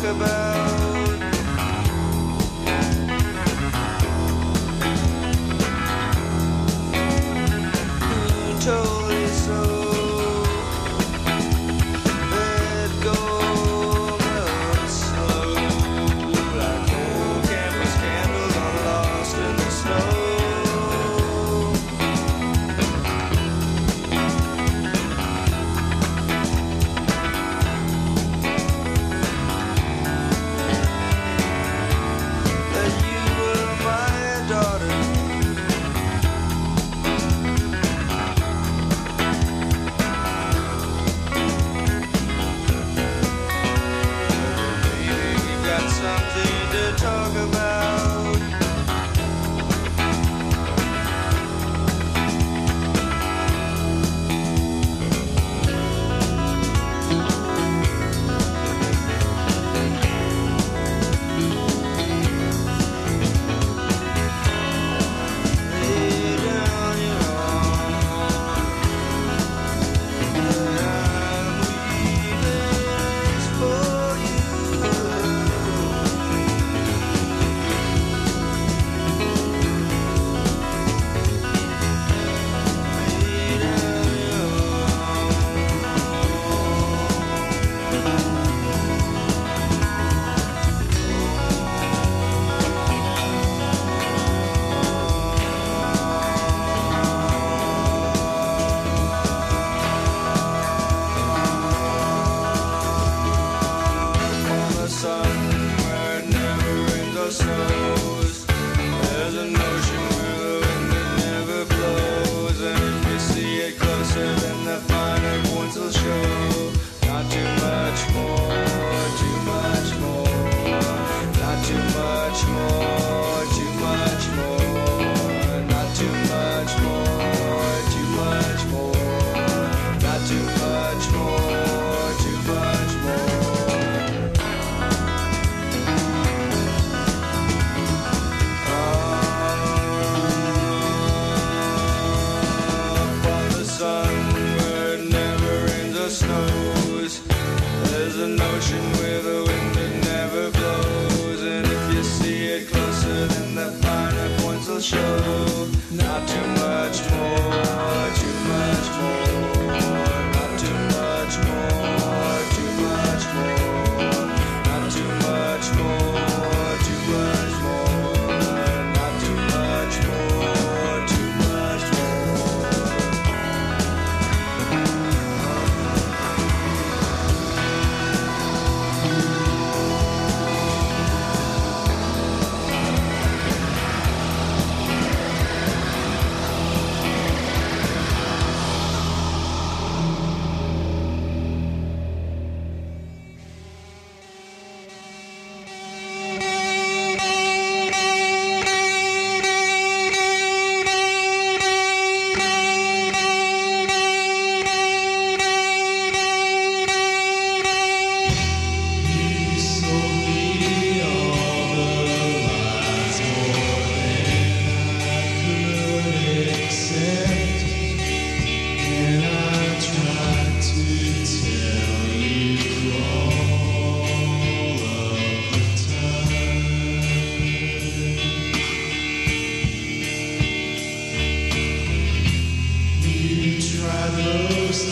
about 0.03 0.52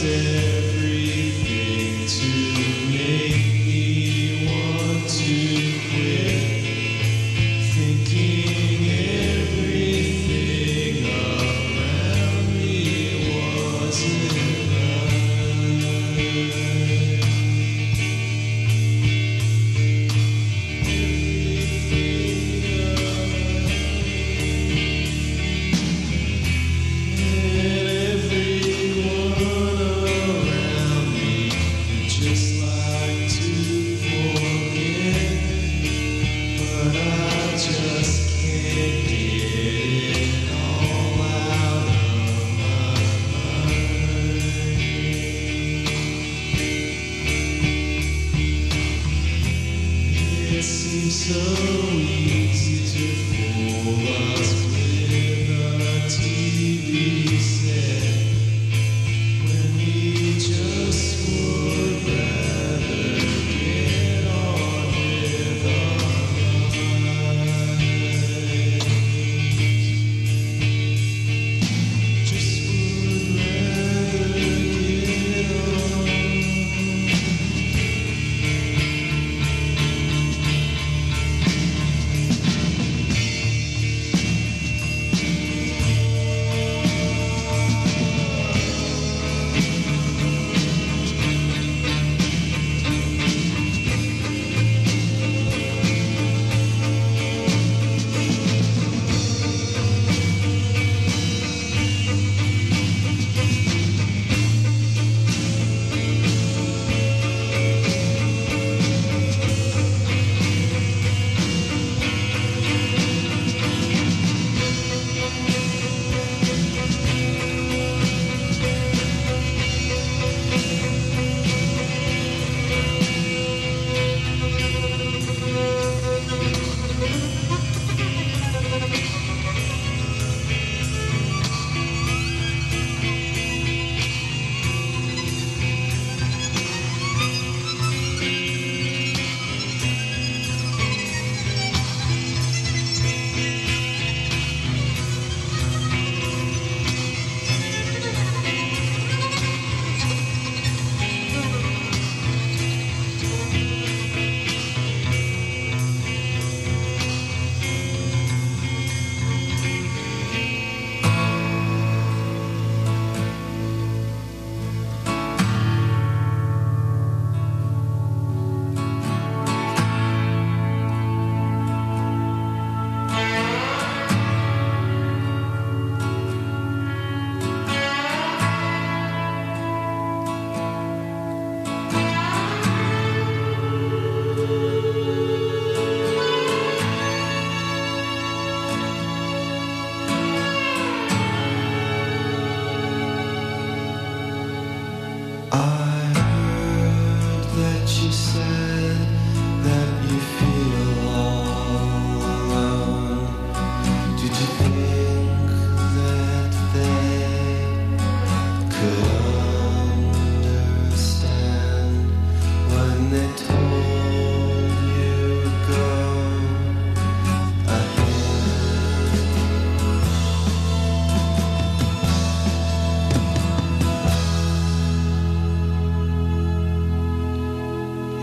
most 0.04 0.61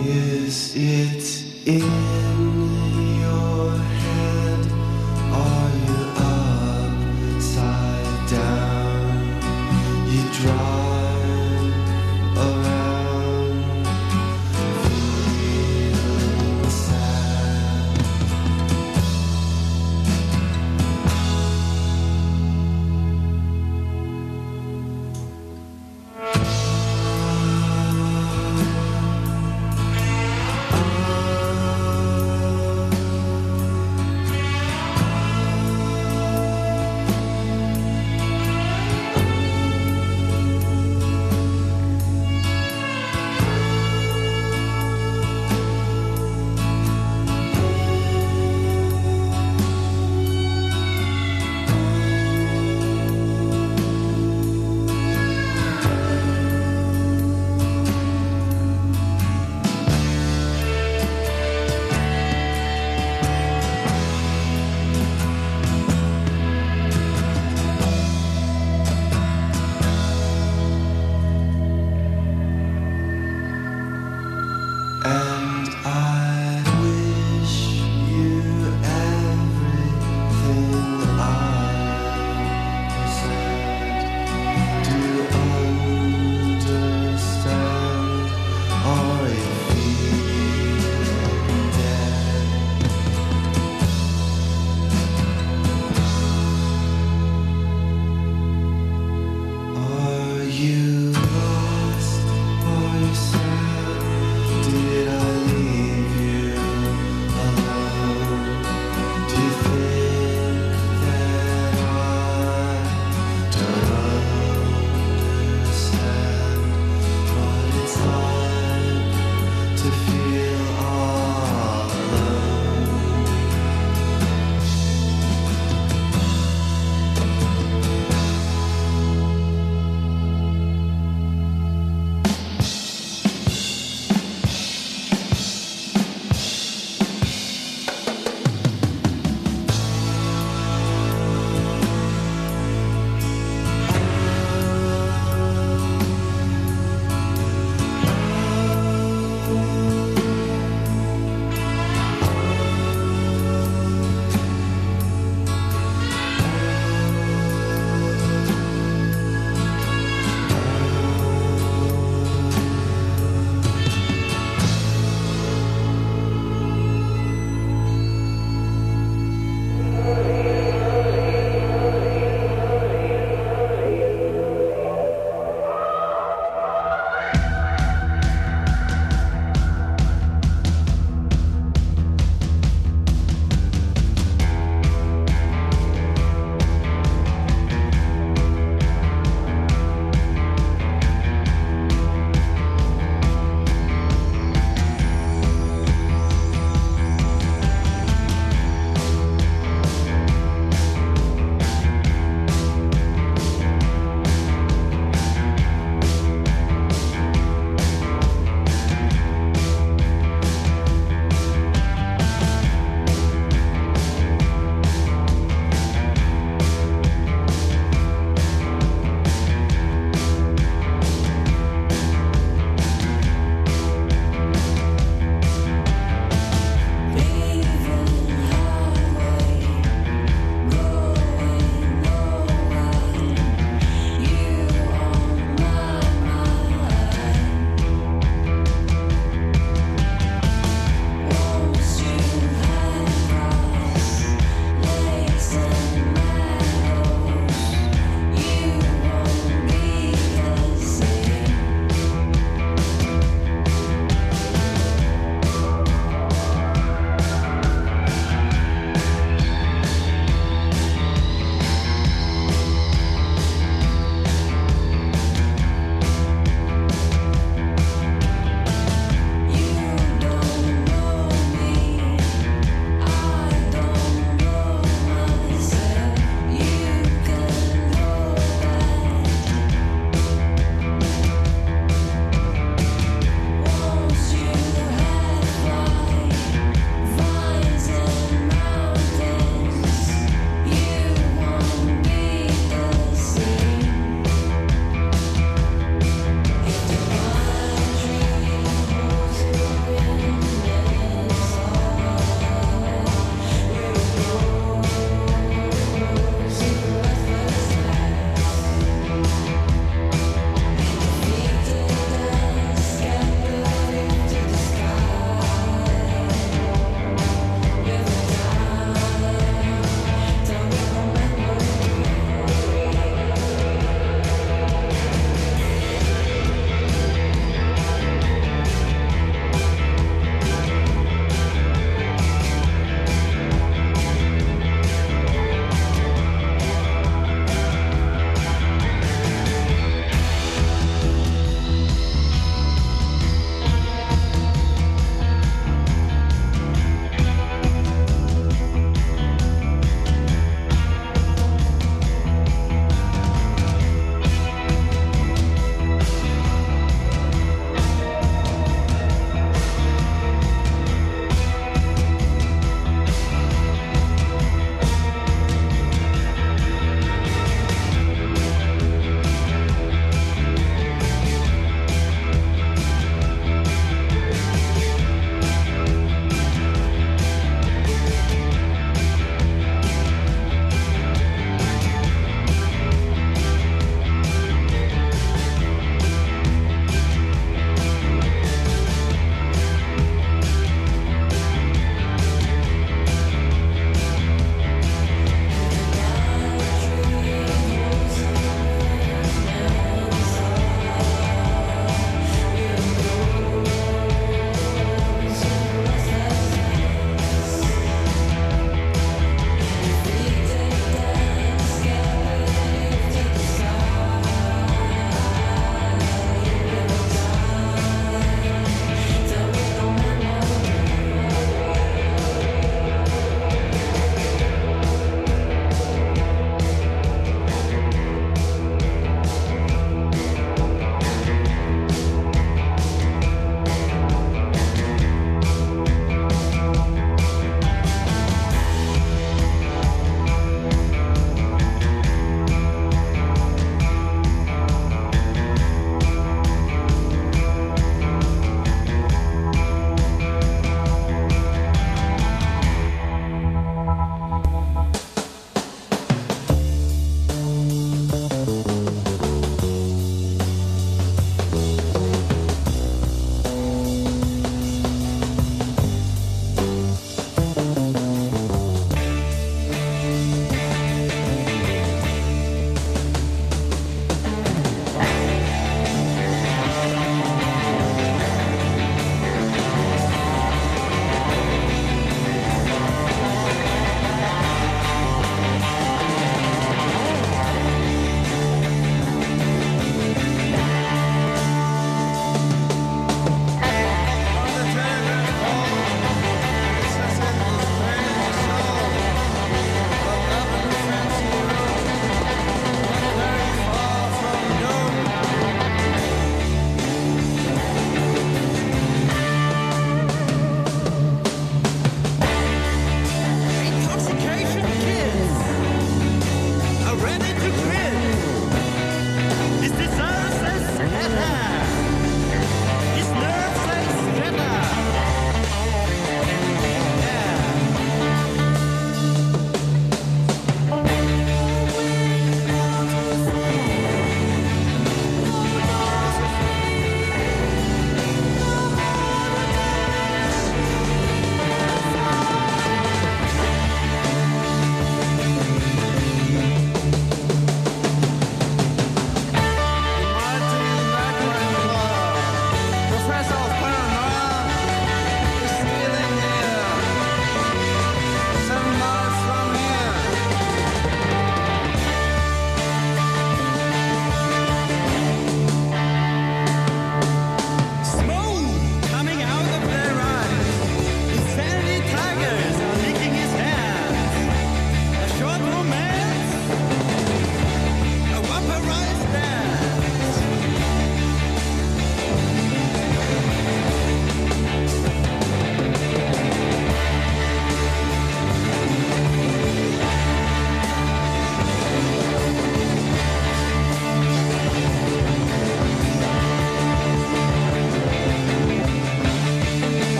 Is 0.00 0.74
it 0.76 1.66
in? 1.66 2.47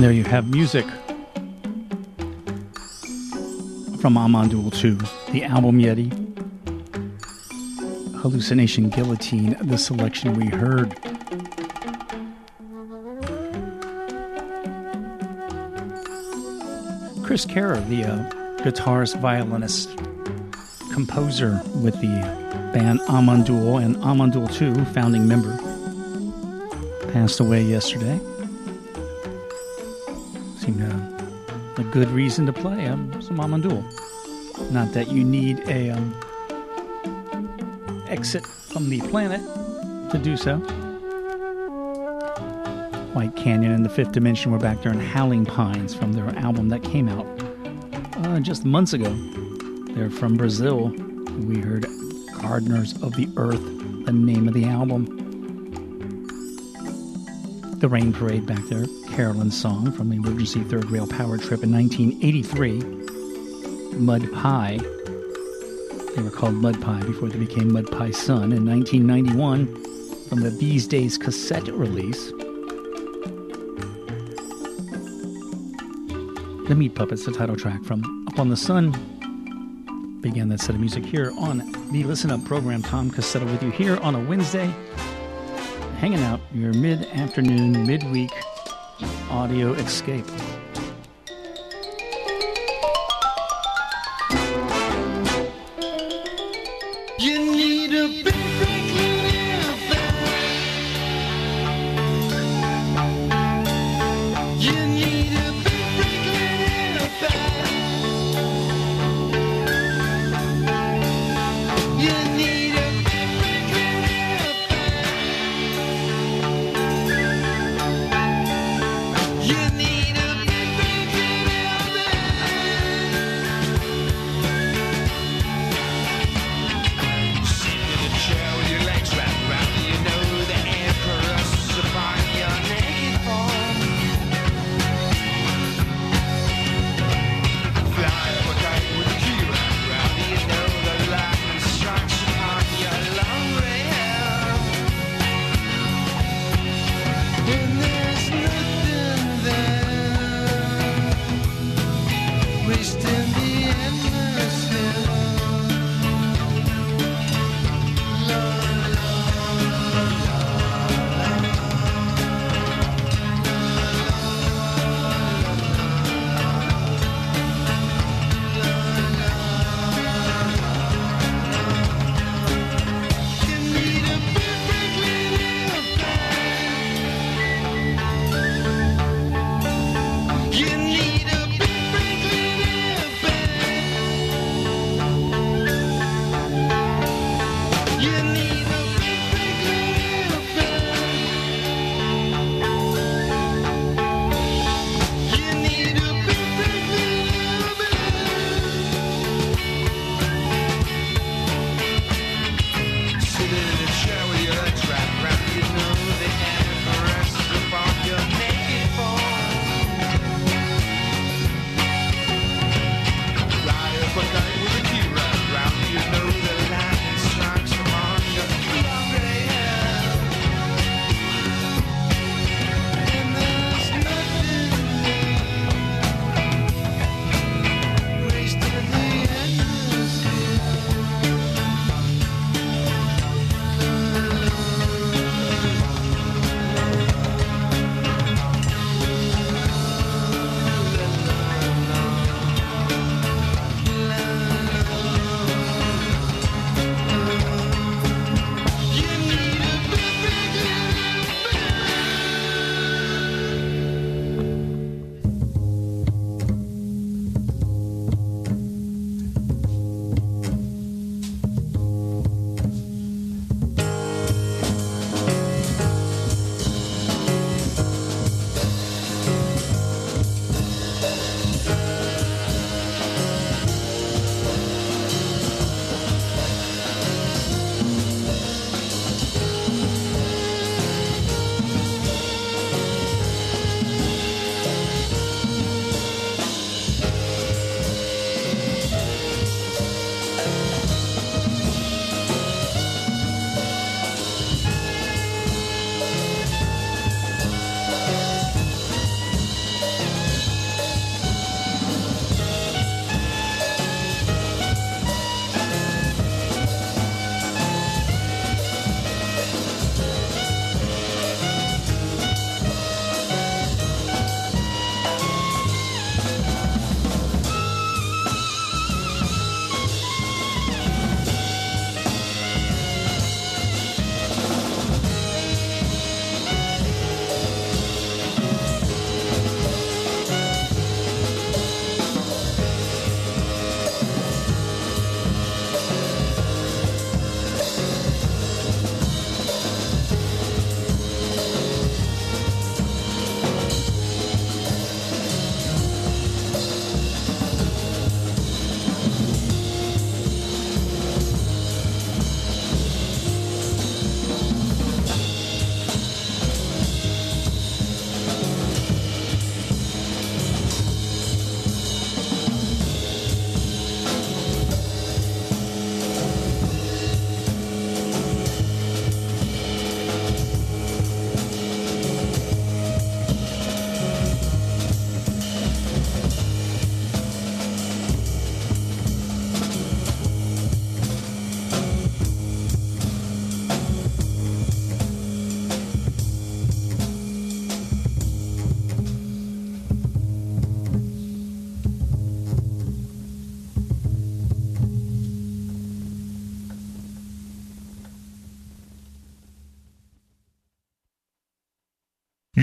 And 0.00 0.06
there 0.06 0.12
you 0.12 0.24
have 0.24 0.48
music 0.48 0.86
from 4.00 4.16
Amon 4.16 4.48
Duul 4.48 4.72
2, 4.72 4.94
the 5.30 5.44
album 5.44 5.78
Yeti. 5.78 6.08
Hallucination 8.22 8.88
Guillotine, 8.88 9.58
the 9.60 9.76
selection 9.76 10.32
we 10.32 10.46
heard. 10.46 10.92
Chris 17.22 17.44
Karrer, 17.44 17.86
the 17.90 18.04
uh, 18.04 18.30
guitarist, 18.62 19.20
violinist, 19.20 19.90
composer 20.94 21.60
with 21.74 22.00
the 22.00 22.08
band 22.72 23.00
Amon 23.02 23.44
Duul 23.44 23.84
and 23.84 23.98
Amon 23.98 24.32
Duul 24.32 24.50
2, 24.50 24.82
founding 24.94 25.28
member, 25.28 25.58
passed 27.12 27.38
away 27.38 27.62
yesterday. 27.62 28.18
Good 31.92 32.10
reason 32.10 32.46
to 32.46 32.52
play 32.52 32.86
um, 32.86 33.20
some 33.20 33.40
Amon 33.40 33.62
Duul. 33.62 33.82
Not 34.70 34.92
that 34.92 35.10
you 35.10 35.24
need 35.24 35.58
a 35.68 35.90
um, 35.90 36.14
exit 38.06 38.46
from 38.46 38.88
the 38.88 39.00
planet 39.08 39.40
to 40.12 40.18
do 40.18 40.36
so. 40.36 40.58
White 43.12 43.34
Canyon 43.34 43.72
and 43.72 43.84
the 43.84 43.88
Fifth 43.88 44.12
Dimension 44.12 44.52
were 44.52 44.58
back 44.58 44.82
there 44.82 44.92
in 44.92 45.00
Howling 45.00 45.46
Pines 45.46 45.92
from 45.92 46.12
their 46.12 46.28
album 46.38 46.68
that 46.68 46.84
came 46.84 47.08
out 47.08 47.26
uh, 48.24 48.38
just 48.38 48.64
months 48.64 48.92
ago. 48.92 49.12
They're 49.94 50.10
from 50.10 50.36
Brazil. 50.36 50.90
We 51.40 51.58
heard 51.58 51.86
Gardeners 52.40 52.92
of 53.02 53.16
the 53.16 53.28
Earth, 53.36 53.64
the 54.04 54.12
name 54.12 54.46
of 54.46 54.54
the 54.54 54.66
album. 54.66 55.16
The 57.80 57.88
Rain 57.88 58.12
Parade 58.12 58.46
back 58.46 58.64
there, 58.66 58.86
Carolyn's 59.20 59.60
song 59.60 59.92
from 59.92 60.08
the 60.08 60.16
Emergency 60.16 60.62
Third 60.62 60.90
Rail 60.90 61.06
Power 61.06 61.36
Trip 61.36 61.62
in 61.62 61.70
1983. 61.70 62.78
Mud 63.98 64.32
Pie. 64.32 64.78
They 66.16 66.22
were 66.22 66.30
called 66.30 66.54
Mud 66.54 66.80
Pie 66.80 67.02
before 67.02 67.28
they 67.28 67.38
became 67.38 67.70
Mud 67.70 67.90
Pie 67.90 68.12
Sun 68.12 68.54
in 68.54 68.64
1991 68.64 69.66
from 70.26 70.40
the 70.40 70.48
These 70.48 70.88
Days 70.88 71.18
cassette 71.18 71.68
release. 71.68 72.30
The 76.66 76.74
Meat 76.74 76.94
Puppets, 76.94 77.26
the 77.26 77.32
title 77.32 77.56
track 77.56 77.84
from 77.84 78.26
Up 78.26 78.38
on 78.38 78.48
the 78.48 78.56
Sun, 78.56 78.92
began 80.22 80.48
that 80.48 80.60
set 80.60 80.70
of 80.74 80.80
music 80.80 81.04
here 81.04 81.30
on 81.36 81.58
the 81.92 82.04
Listen 82.04 82.30
Up 82.30 82.42
program. 82.46 82.80
Tom 82.80 83.10
Cassetta 83.10 83.44
with 83.44 83.62
you 83.62 83.70
here 83.70 83.98
on 83.98 84.14
a 84.14 84.20
Wednesday, 84.24 84.74
hanging 85.98 86.22
out 86.22 86.40
your 86.54 86.72
mid 86.72 87.04
afternoon, 87.12 87.86
midweek 87.86 88.30
audio 89.50 89.74
escape. 89.74 90.49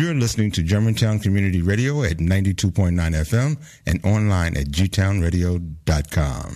You're 0.08 0.16
listening 0.16 0.52
to 0.52 0.64
Germantown 0.64 1.20
Community 1.20 1.62
Radio 1.62 2.02
at 2.02 2.20
92.9 2.20 2.94
FM 2.96 3.58
and 3.86 4.06
online 4.06 4.56
at 4.56 4.68
gtownradio.com. 4.68 6.56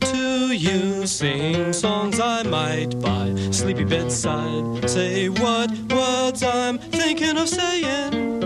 To 0.00 0.52
you 0.52 1.06
sing 1.06 1.72
songs 1.72 2.18
I 2.18 2.42
might 2.42 2.98
by 3.00 3.32
sleepy 3.52 3.84
bedside. 3.84 4.90
Say 4.90 5.28
what 5.28 5.70
words 5.88 6.42
I'm 6.42 6.78
thinking 6.78 7.38
of 7.38 7.48
saying. 7.48 8.40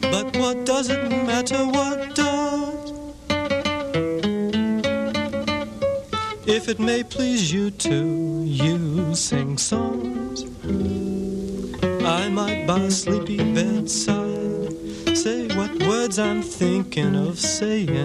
But 0.00 0.36
what 0.36 0.66
does 0.66 0.90
it 0.90 1.08
matter 1.08 1.64
what 1.64 2.16
does? 2.16 2.74
If 6.46 6.68
it 6.68 6.78
may 6.78 7.02
please 7.04 7.52
you 7.52 7.70
to, 7.70 8.13
by 12.74 12.88
sleepy 12.88 13.36
bedside 13.54 14.74
say 15.16 15.46
what 15.56 15.70
words 15.86 16.18
I'm 16.18 16.42
thinking 16.42 17.14
of 17.14 17.38
saying. 17.38 18.03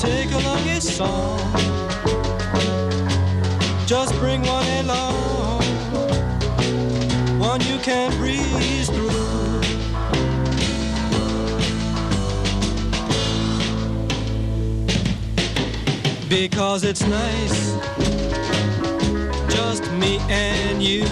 Take 0.00 0.30
along 0.30 0.68
a 0.68 0.80
song. 0.80 1.40
Just 3.84 4.14
bring 4.20 4.42
one 4.42 4.66
along, 4.84 5.62
one 7.40 7.60
you 7.62 7.78
can 7.78 8.12
breeze 8.18 8.88
through. 8.88 9.08
Because 16.28 16.84
it's 16.84 17.04
nice, 17.04 17.72
just 19.52 19.90
me 19.94 20.20
and 20.28 20.80
you. 20.80 21.04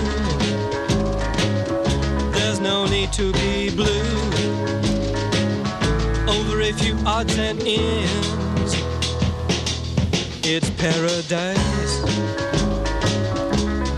There's 2.34 2.60
no 2.60 2.86
need 2.86 3.12
to 3.14 3.32
be 3.32 3.70
blue 3.70 4.06
over 6.28 6.60
a 6.60 6.72
few 6.72 6.96
odds 7.04 7.36
and 7.36 7.60
ends. 7.66 8.35
It's 10.48 10.70
paradise 10.70 12.00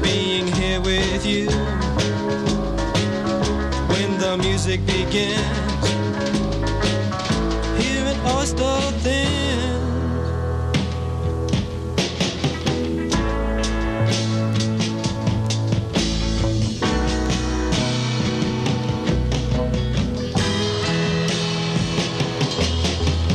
being 0.02 0.46
here 0.46 0.80
with 0.80 1.26
you 1.26 1.46
when 3.90 4.18
the 4.18 4.38
music 4.40 4.80
begins. 4.86 5.88
Here 7.78 8.06
in 8.06 8.18
Oyster 8.26 8.80
Thin. 9.02 9.28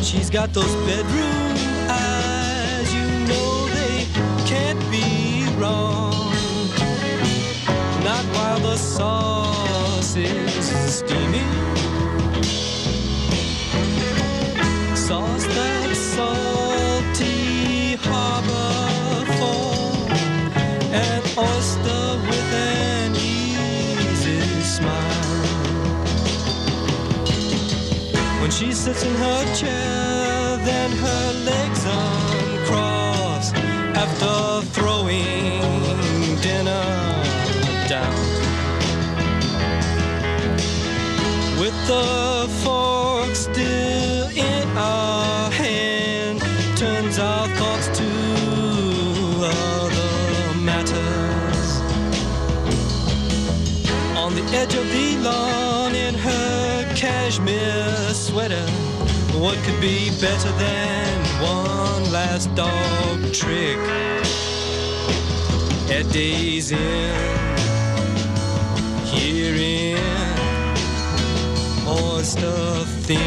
She's 0.04 0.32
got 0.32 0.52
those 0.52 0.74
bedroom 0.88 1.43
is 10.16 10.96
steaming. 10.96 11.52
Sauce 14.96 15.46
that's 15.48 15.98
salty 15.98 17.96
harbor 17.96 19.26
for 19.38 20.14
an 20.94 21.22
oyster 21.38 22.04
with 22.28 22.54
an 22.54 23.16
easy 23.16 24.42
smile. 24.62 25.44
When 28.42 28.52
she 28.52 28.72
sits 28.72 29.04
in 29.04 29.16
her 29.16 29.56
chair, 29.56 30.58
then 30.58 30.92
her 30.92 31.34
legs 31.44 31.86
uncross 31.86 33.54
after 33.96 34.68
throwing 34.74 34.93
the 41.88 42.48
fork 42.64 43.36
still 43.36 44.28
in 44.30 44.68
our 44.78 45.52
hand, 45.52 46.40
turns 46.78 47.20
our 47.20 47.48
thoughts 47.58 47.88
to 47.98 48.10
other 49.44 50.60
matters. 50.60 51.70
On 54.18 54.34
the 54.36 54.44
edge 54.56 54.76
of 54.76 54.88
the 54.92 55.18
lawn 55.18 55.96
in 55.96 56.16
her 56.16 56.96
cashmere 56.96 58.14
sweater. 58.14 58.66
What 59.44 59.58
could 59.66 59.82
be 59.82 60.10
better 60.22 60.52
than 60.52 61.20
one 61.42 62.12
last 62.14 62.54
dog 62.56 63.34
trick 63.34 63.78
at 65.90 66.10
Days 66.14 66.72
Inn? 66.72 67.43
Oyster 72.34 72.86
Thin. 73.06 73.20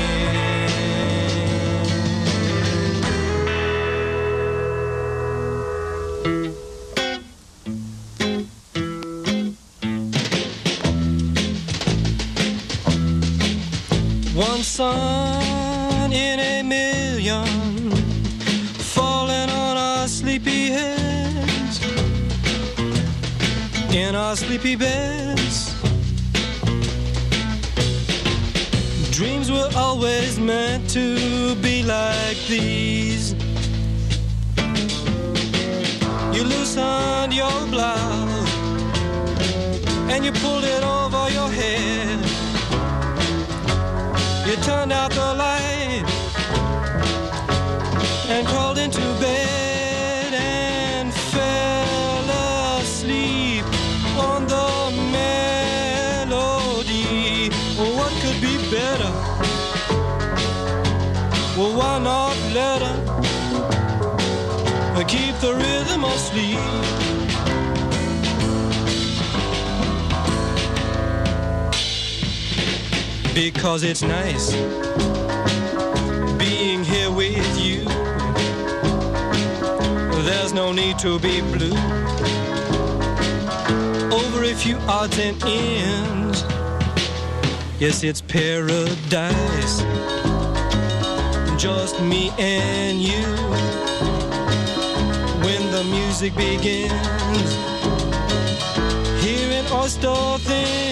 One 14.34 14.62
sun 14.62 16.12
in 16.12 16.40
a 16.40 16.62
million 16.62 17.46
falling 18.78 19.50
on 19.50 19.76
our 19.76 20.08
sleepy 20.08 20.70
heads, 20.70 21.80
in 23.94 24.14
our 24.16 24.34
sleepy 24.34 24.74
beds. 24.74 25.25
Always 29.96 30.38
meant 30.38 30.90
to 30.90 31.54
be 31.56 31.82
like 31.82 32.36
these. 32.48 33.32
You 36.34 36.42
loosened 36.44 37.32
your 37.32 37.66
blouse 37.72 38.50
and 40.12 40.22
you 40.22 40.32
pulled 40.32 40.64
it 40.64 40.82
over 40.84 41.30
your 41.30 41.48
head. 41.48 42.18
You 44.46 44.56
turned 44.56 44.92
out 44.92 45.12
the 45.12 45.34
light 45.34 45.75
because 73.36 73.82
it's 73.82 74.00
nice 74.00 74.52
being 76.38 76.82
here 76.82 77.10
with 77.10 77.60
you. 77.60 77.84
There's 80.24 80.54
no 80.54 80.72
need 80.72 80.98
to 81.00 81.18
be 81.18 81.42
blue 81.42 81.76
over 84.10 84.42
a 84.42 84.54
few 84.54 84.78
odds 84.88 85.18
and 85.18 85.36
ends. 85.44 86.44
Yes, 87.78 88.02
it's 88.04 88.22
paradise, 88.22 89.82
just 91.60 92.00
me 92.00 92.30
and 92.38 93.02
you. 93.02 93.26
When 95.44 95.62
the 95.72 95.84
music 95.90 96.34
begins, 96.34 97.50
hearing 99.22 99.66
our 99.66 99.88
stuff 99.88 100.50
in. 100.50 100.85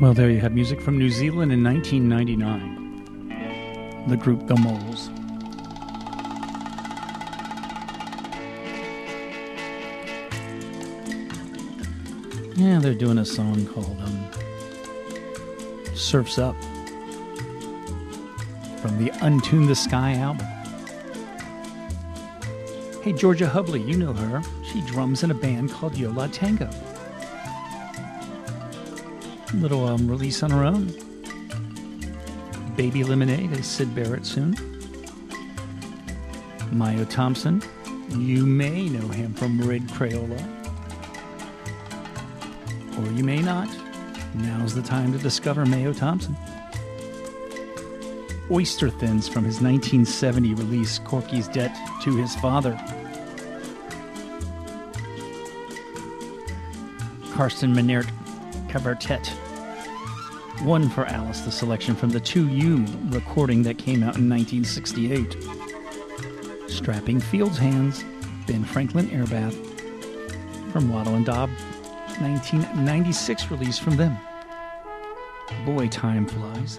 Well, 0.00 0.14
there 0.14 0.30
you 0.30 0.40
have 0.40 0.54
music 0.54 0.80
from 0.80 0.96
New 0.96 1.10
Zealand 1.10 1.52
in 1.52 1.62
1999. 1.62 4.08
The 4.08 4.16
group 4.16 4.46
The 4.46 4.56
Moles. 4.56 5.10
Yeah, 12.56 12.78
they're 12.78 12.94
doing 12.94 13.18
a 13.18 13.26
song 13.26 13.66
called 13.66 14.00
um, 14.00 14.26
Surfs 15.94 16.38
Up 16.38 16.56
from 18.80 19.04
the 19.04 19.10
Untune 19.20 19.66
the 19.66 19.76
Sky 19.76 20.14
album. 20.14 20.46
Hey, 23.02 23.12
Georgia 23.12 23.46
Hubley, 23.46 23.86
you 23.86 23.98
know 23.98 24.14
her. 24.14 24.42
She 24.64 24.80
drums 24.80 25.22
in 25.22 25.30
a 25.30 25.34
band 25.34 25.72
called 25.72 25.94
Yo 25.94 26.10
La 26.10 26.26
Tengo. 26.28 26.70
Little 29.54 29.86
um, 29.86 30.08
release 30.08 30.42
on 30.42 30.50
her 30.50 30.64
own. 30.64 30.94
Baby 32.76 33.02
Lemonade 33.04 33.52
is 33.52 33.66
Syd 33.66 33.94
Barrett 33.94 34.24
soon. 34.24 34.56
Mayo 36.70 37.04
Thompson, 37.04 37.62
you 38.10 38.46
may 38.46 38.88
know 38.88 39.08
him 39.08 39.34
from 39.34 39.60
Red 39.60 39.82
Crayola. 39.88 40.40
Or 42.98 43.12
you 43.12 43.24
may 43.24 43.42
not. 43.42 43.68
Now's 44.34 44.74
the 44.74 44.82
time 44.82 45.12
to 45.12 45.18
discover 45.18 45.66
Mayo 45.66 45.92
Thompson. 45.92 46.36
Oyster 48.50 48.88
Thins 48.88 49.28
from 49.28 49.44
his 49.44 49.60
1970 49.60 50.54
release 50.54 50.98
Corky's 51.00 51.48
Debt 51.48 51.76
to 52.02 52.16
His 52.16 52.34
Father. 52.36 52.78
Carsten 57.32 57.74
Meinert 57.74 58.10
Kvartet. 58.70 59.26
One 60.62 60.88
for 60.88 61.04
Alice, 61.06 61.40
the 61.40 61.50
selection 61.50 61.96
from 61.96 62.10
the 62.10 62.20
2U 62.20 63.12
recording 63.12 63.64
that 63.64 63.78
came 63.78 64.04
out 64.04 64.16
in 64.16 64.28
1968. 64.28 65.36
Strapping 66.68 67.18
Fields 67.18 67.58
Hands, 67.58 68.04
Ben 68.46 68.62
Franklin 68.62 69.08
Airbath 69.08 69.56
from 70.70 70.88
Wattle 70.88 71.16
and 71.16 71.26
Daub, 71.26 71.50
1996 72.20 73.50
release 73.50 73.76
from 73.76 73.96
them. 73.96 74.16
Boy, 75.66 75.88
time 75.88 76.26
flies. 76.26 76.78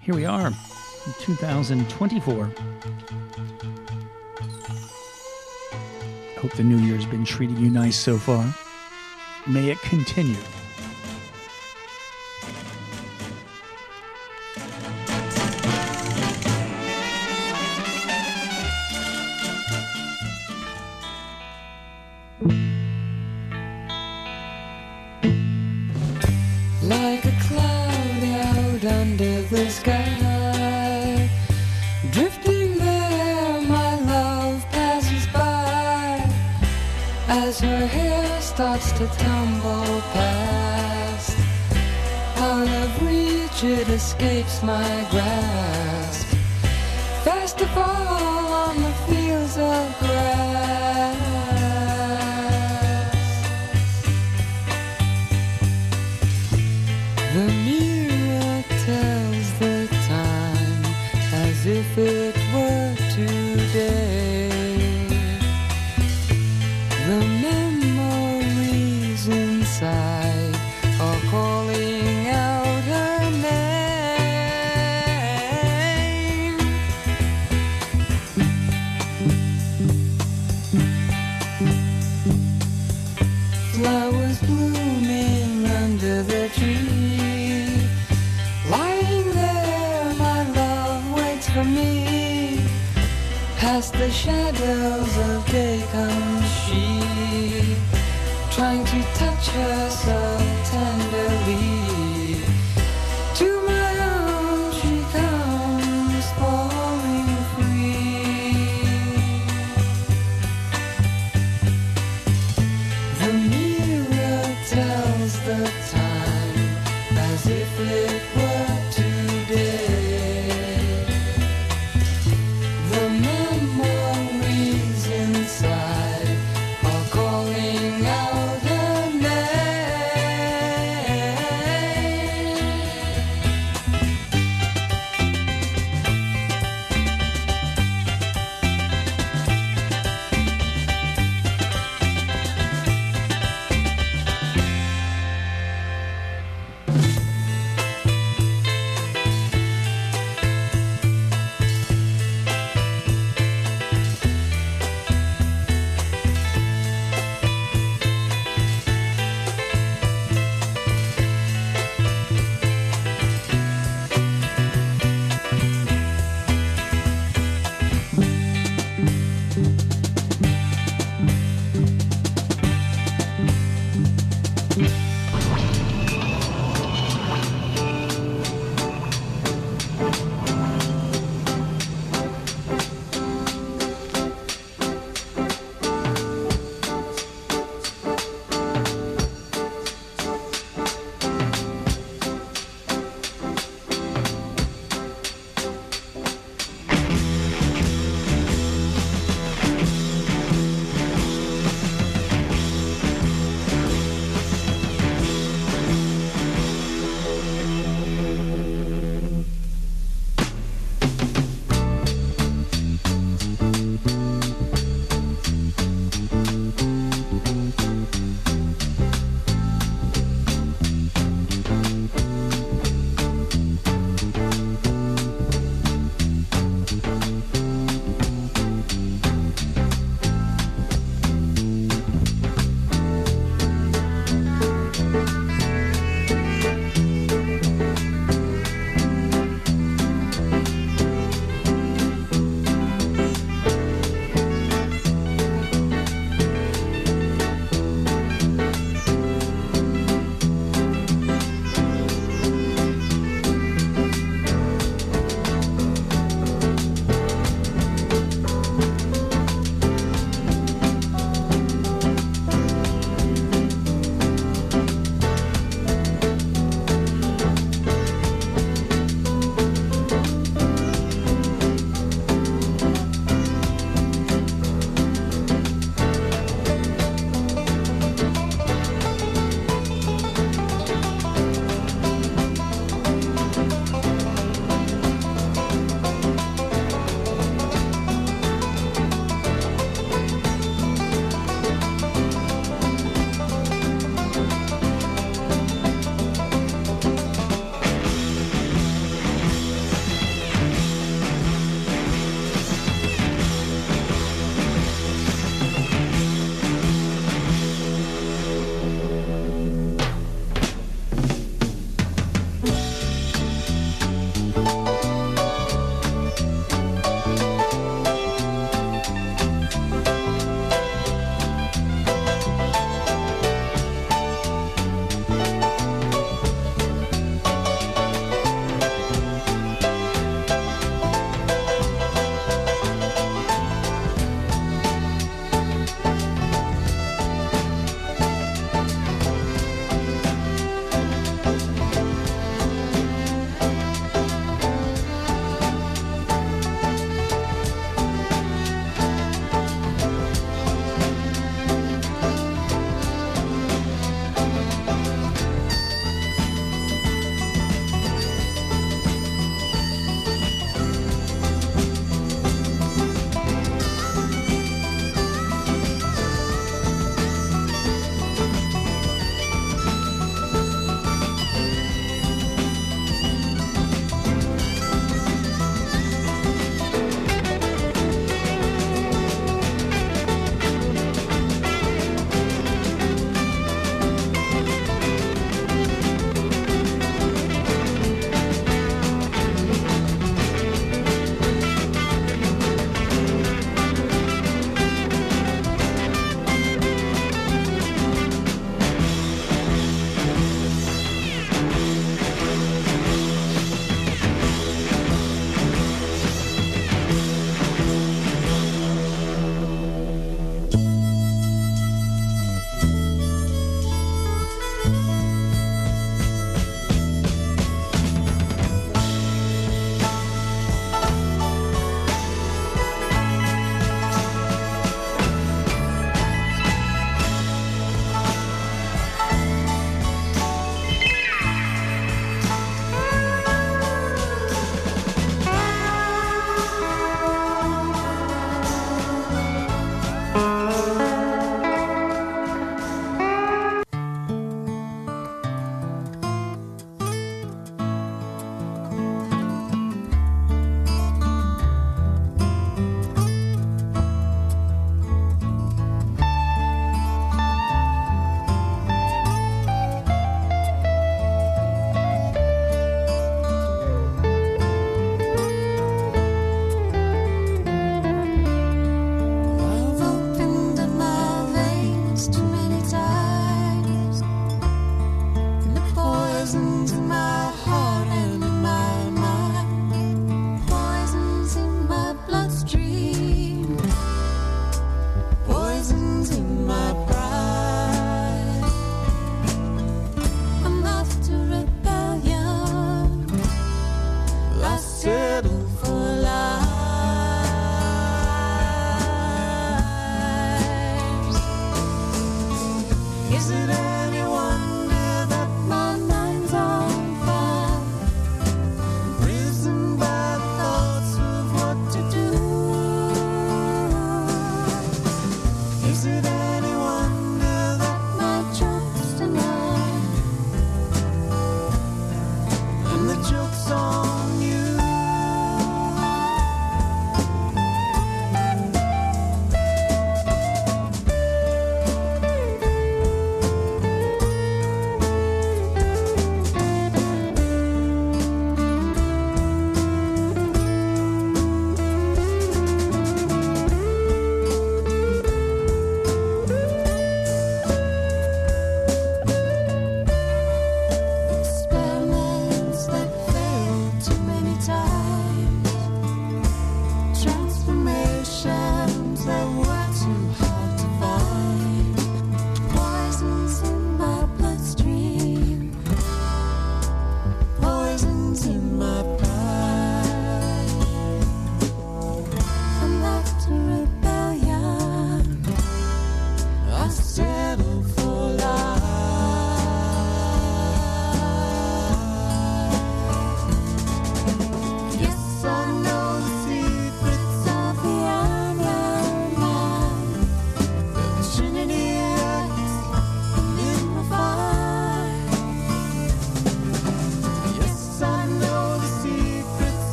Here 0.00 0.14
we 0.14 0.24
are, 0.24 0.50
2024. 1.20 2.50
Hope 6.38 6.52
the 6.52 6.64
new 6.64 6.78
year's 6.78 7.04
been 7.04 7.26
treating 7.26 7.58
you 7.58 7.68
nice 7.68 7.98
so 7.98 8.16
far. 8.16 8.54
May 9.48 9.70
it 9.70 9.80
continue. 9.80 10.57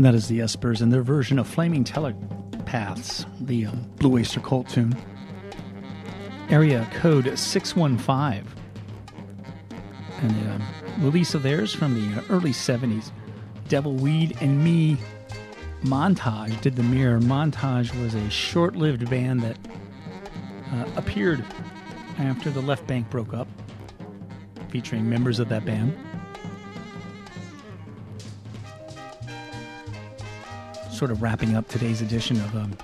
And 0.00 0.06
that 0.06 0.14
is 0.14 0.28
the 0.28 0.38
Espers 0.38 0.80
and 0.80 0.90
their 0.90 1.02
version 1.02 1.38
of 1.38 1.46
Flaming 1.46 1.84
Telepaths, 1.84 3.26
the 3.38 3.66
um, 3.66 3.86
Blue 3.96 4.14
Oyster 4.14 4.40
Cult 4.40 4.66
tune. 4.66 4.96
Area 6.48 6.88
code 6.94 7.38
615. 7.38 8.46
And 10.22 10.30
the 10.30 10.50
um, 10.52 10.62
release 11.00 11.34
of 11.34 11.42
theirs 11.42 11.74
from 11.74 11.92
the 11.92 12.24
early 12.30 12.52
70s. 12.52 13.10
Devil 13.68 13.92
Weed 13.92 14.38
and 14.40 14.64
Me 14.64 14.96
Montage 15.82 16.58
did 16.62 16.76
the 16.76 16.82
mirror. 16.82 17.20
Montage 17.20 17.94
was 18.02 18.14
a 18.14 18.30
short 18.30 18.76
lived 18.76 19.10
band 19.10 19.42
that 19.42 19.58
uh, 20.72 20.86
appeared 20.96 21.44
after 22.16 22.50
the 22.50 22.62
Left 22.62 22.86
Bank 22.86 23.10
broke 23.10 23.34
up, 23.34 23.48
featuring 24.70 25.10
members 25.10 25.40
of 25.40 25.50
that 25.50 25.66
band. 25.66 25.94
Sort 31.00 31.12
of 31.12 31.22
wrapping 31.22 31.56
up 31.56 31.66
today's 31.66 32.02
edition 32.02 32.36
of 32.42 32.54
um, 32.54 32.76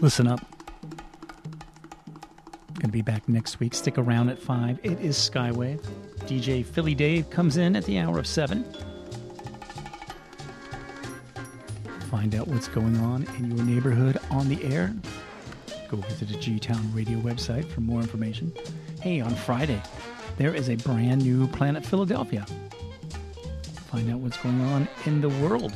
Listen 0.00 0.26
Up. 0.26 0.40
Gonna 2.78 2.92
be 2.92 3.02
back 3.02 3.28
next 3.28 3.60
week. 3.60 3.74
Stick 3.74 3.98
around 3.98 4.30
at 4.30 4.38
5. 4.38 4.80
It 4.82 4.98
is 5.00 5.14
Skywave. 5.18 5.82
DJ 6.20 6.64
Philly 6.64 6.94
Dave 6.94 7.28
comes 7.28 7.58
in 7.58 7.76
at 7.76 7.84
the 7.84 7.98
hour 7.98 8.18
of 8.18 8.26
7. 8.26 8.64
Find 12.10 12.34
out 12.34 12.48
what's 12.48 12.68
going 12.68 12.96
on 12.96 13.24
in 13.36 13.54
your 13.54 13.66
neighborhood 13.66 14.16
on 14.30 14.48
the 14.48 14.64
air. 14.64 14.94
Go 15.90 15.98
visit 15.98 16.28
the 16.28 16.38
G 16.38 16.58
Town 16.58 16.90
Radio 16.94 17.18
website 17.18 17.66
for 17.66 17.82
more 17.82 18.00
information. 18.00 18.50
Hey, 19.02 19.20
on 19.20 19.34
Friday, 19.34 19.82
there 20.38 20.54
is 20.54 20.70
a 20.70 20.76
brand 20.76 21.22
new 21.22 21.48
Planet 21.48 21.84
Philadelphia. 21.84 22.46
Find 23.90 24.10
out 24.10 24.20
what's 24.20 24.38
going 24.38 24.62
on 24.62 24.88
in 25.04 25.20
the 25.20 25.28
world 25.28 25.74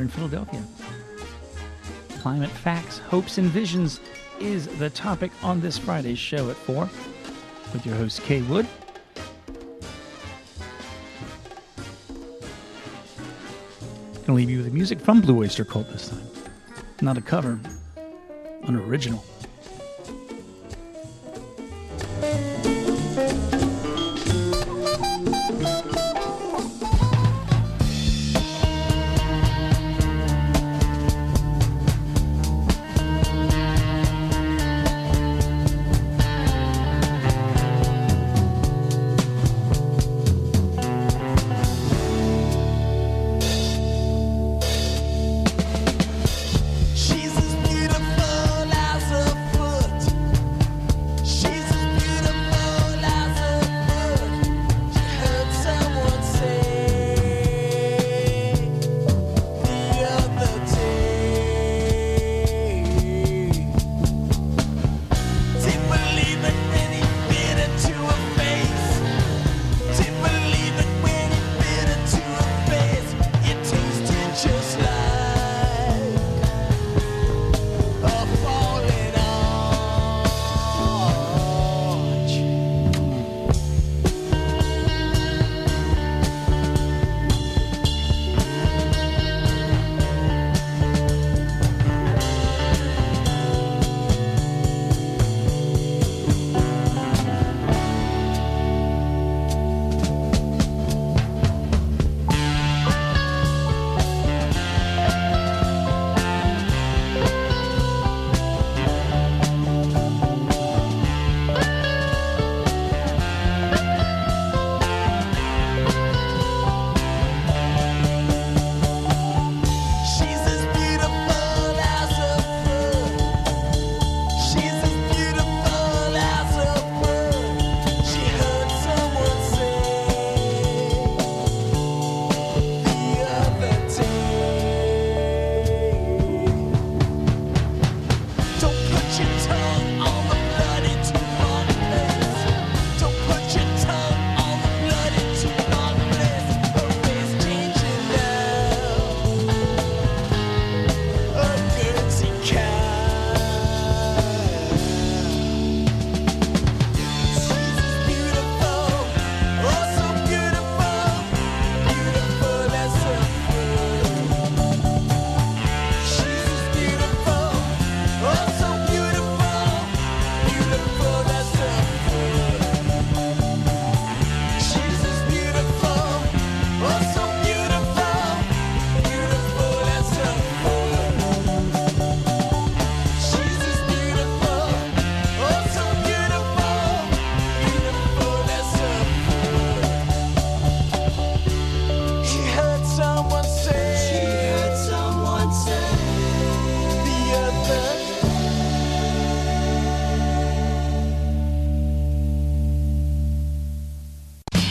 in 0.00 0.08
Philadelphia. 0.08 0.62
Climate 2.20 2.50
facts, 2.50 2.98
hopes, 2.98 3.38
and 3.38 3.48
visions 3.50 4.00
is 4.40 4.66
the 4.78 4.90
topic 4.90 5.30
on 5.42 5.60
this 5.60 5.78
Friday's 5.78 6.18
show 6.18 6.50
at 6.50 6.56
4 6.56 6.88
with 7.72 7.84
your 7.84 7.94
host, 7.96 8.22
Kay 8.22 8.42
Wood. 8.42 8.66
Gonna 14.26 14.36
leave 14.36 14.48
you 14.48 14.58
with 14.58 14.66
the 14.66 14.72
music 14.72 15.00
from 15.00 15.20
Blue 15.20 15.40
Oyster 15.40 15.64
Cult 15.64 15.90
this 15.90 16.08
time. 16.08 16.26
Not 17.02 17.18
a 17.18 17.20
cover, 17.20 17.58
an 18.62 18.76
original. 18.76 19.22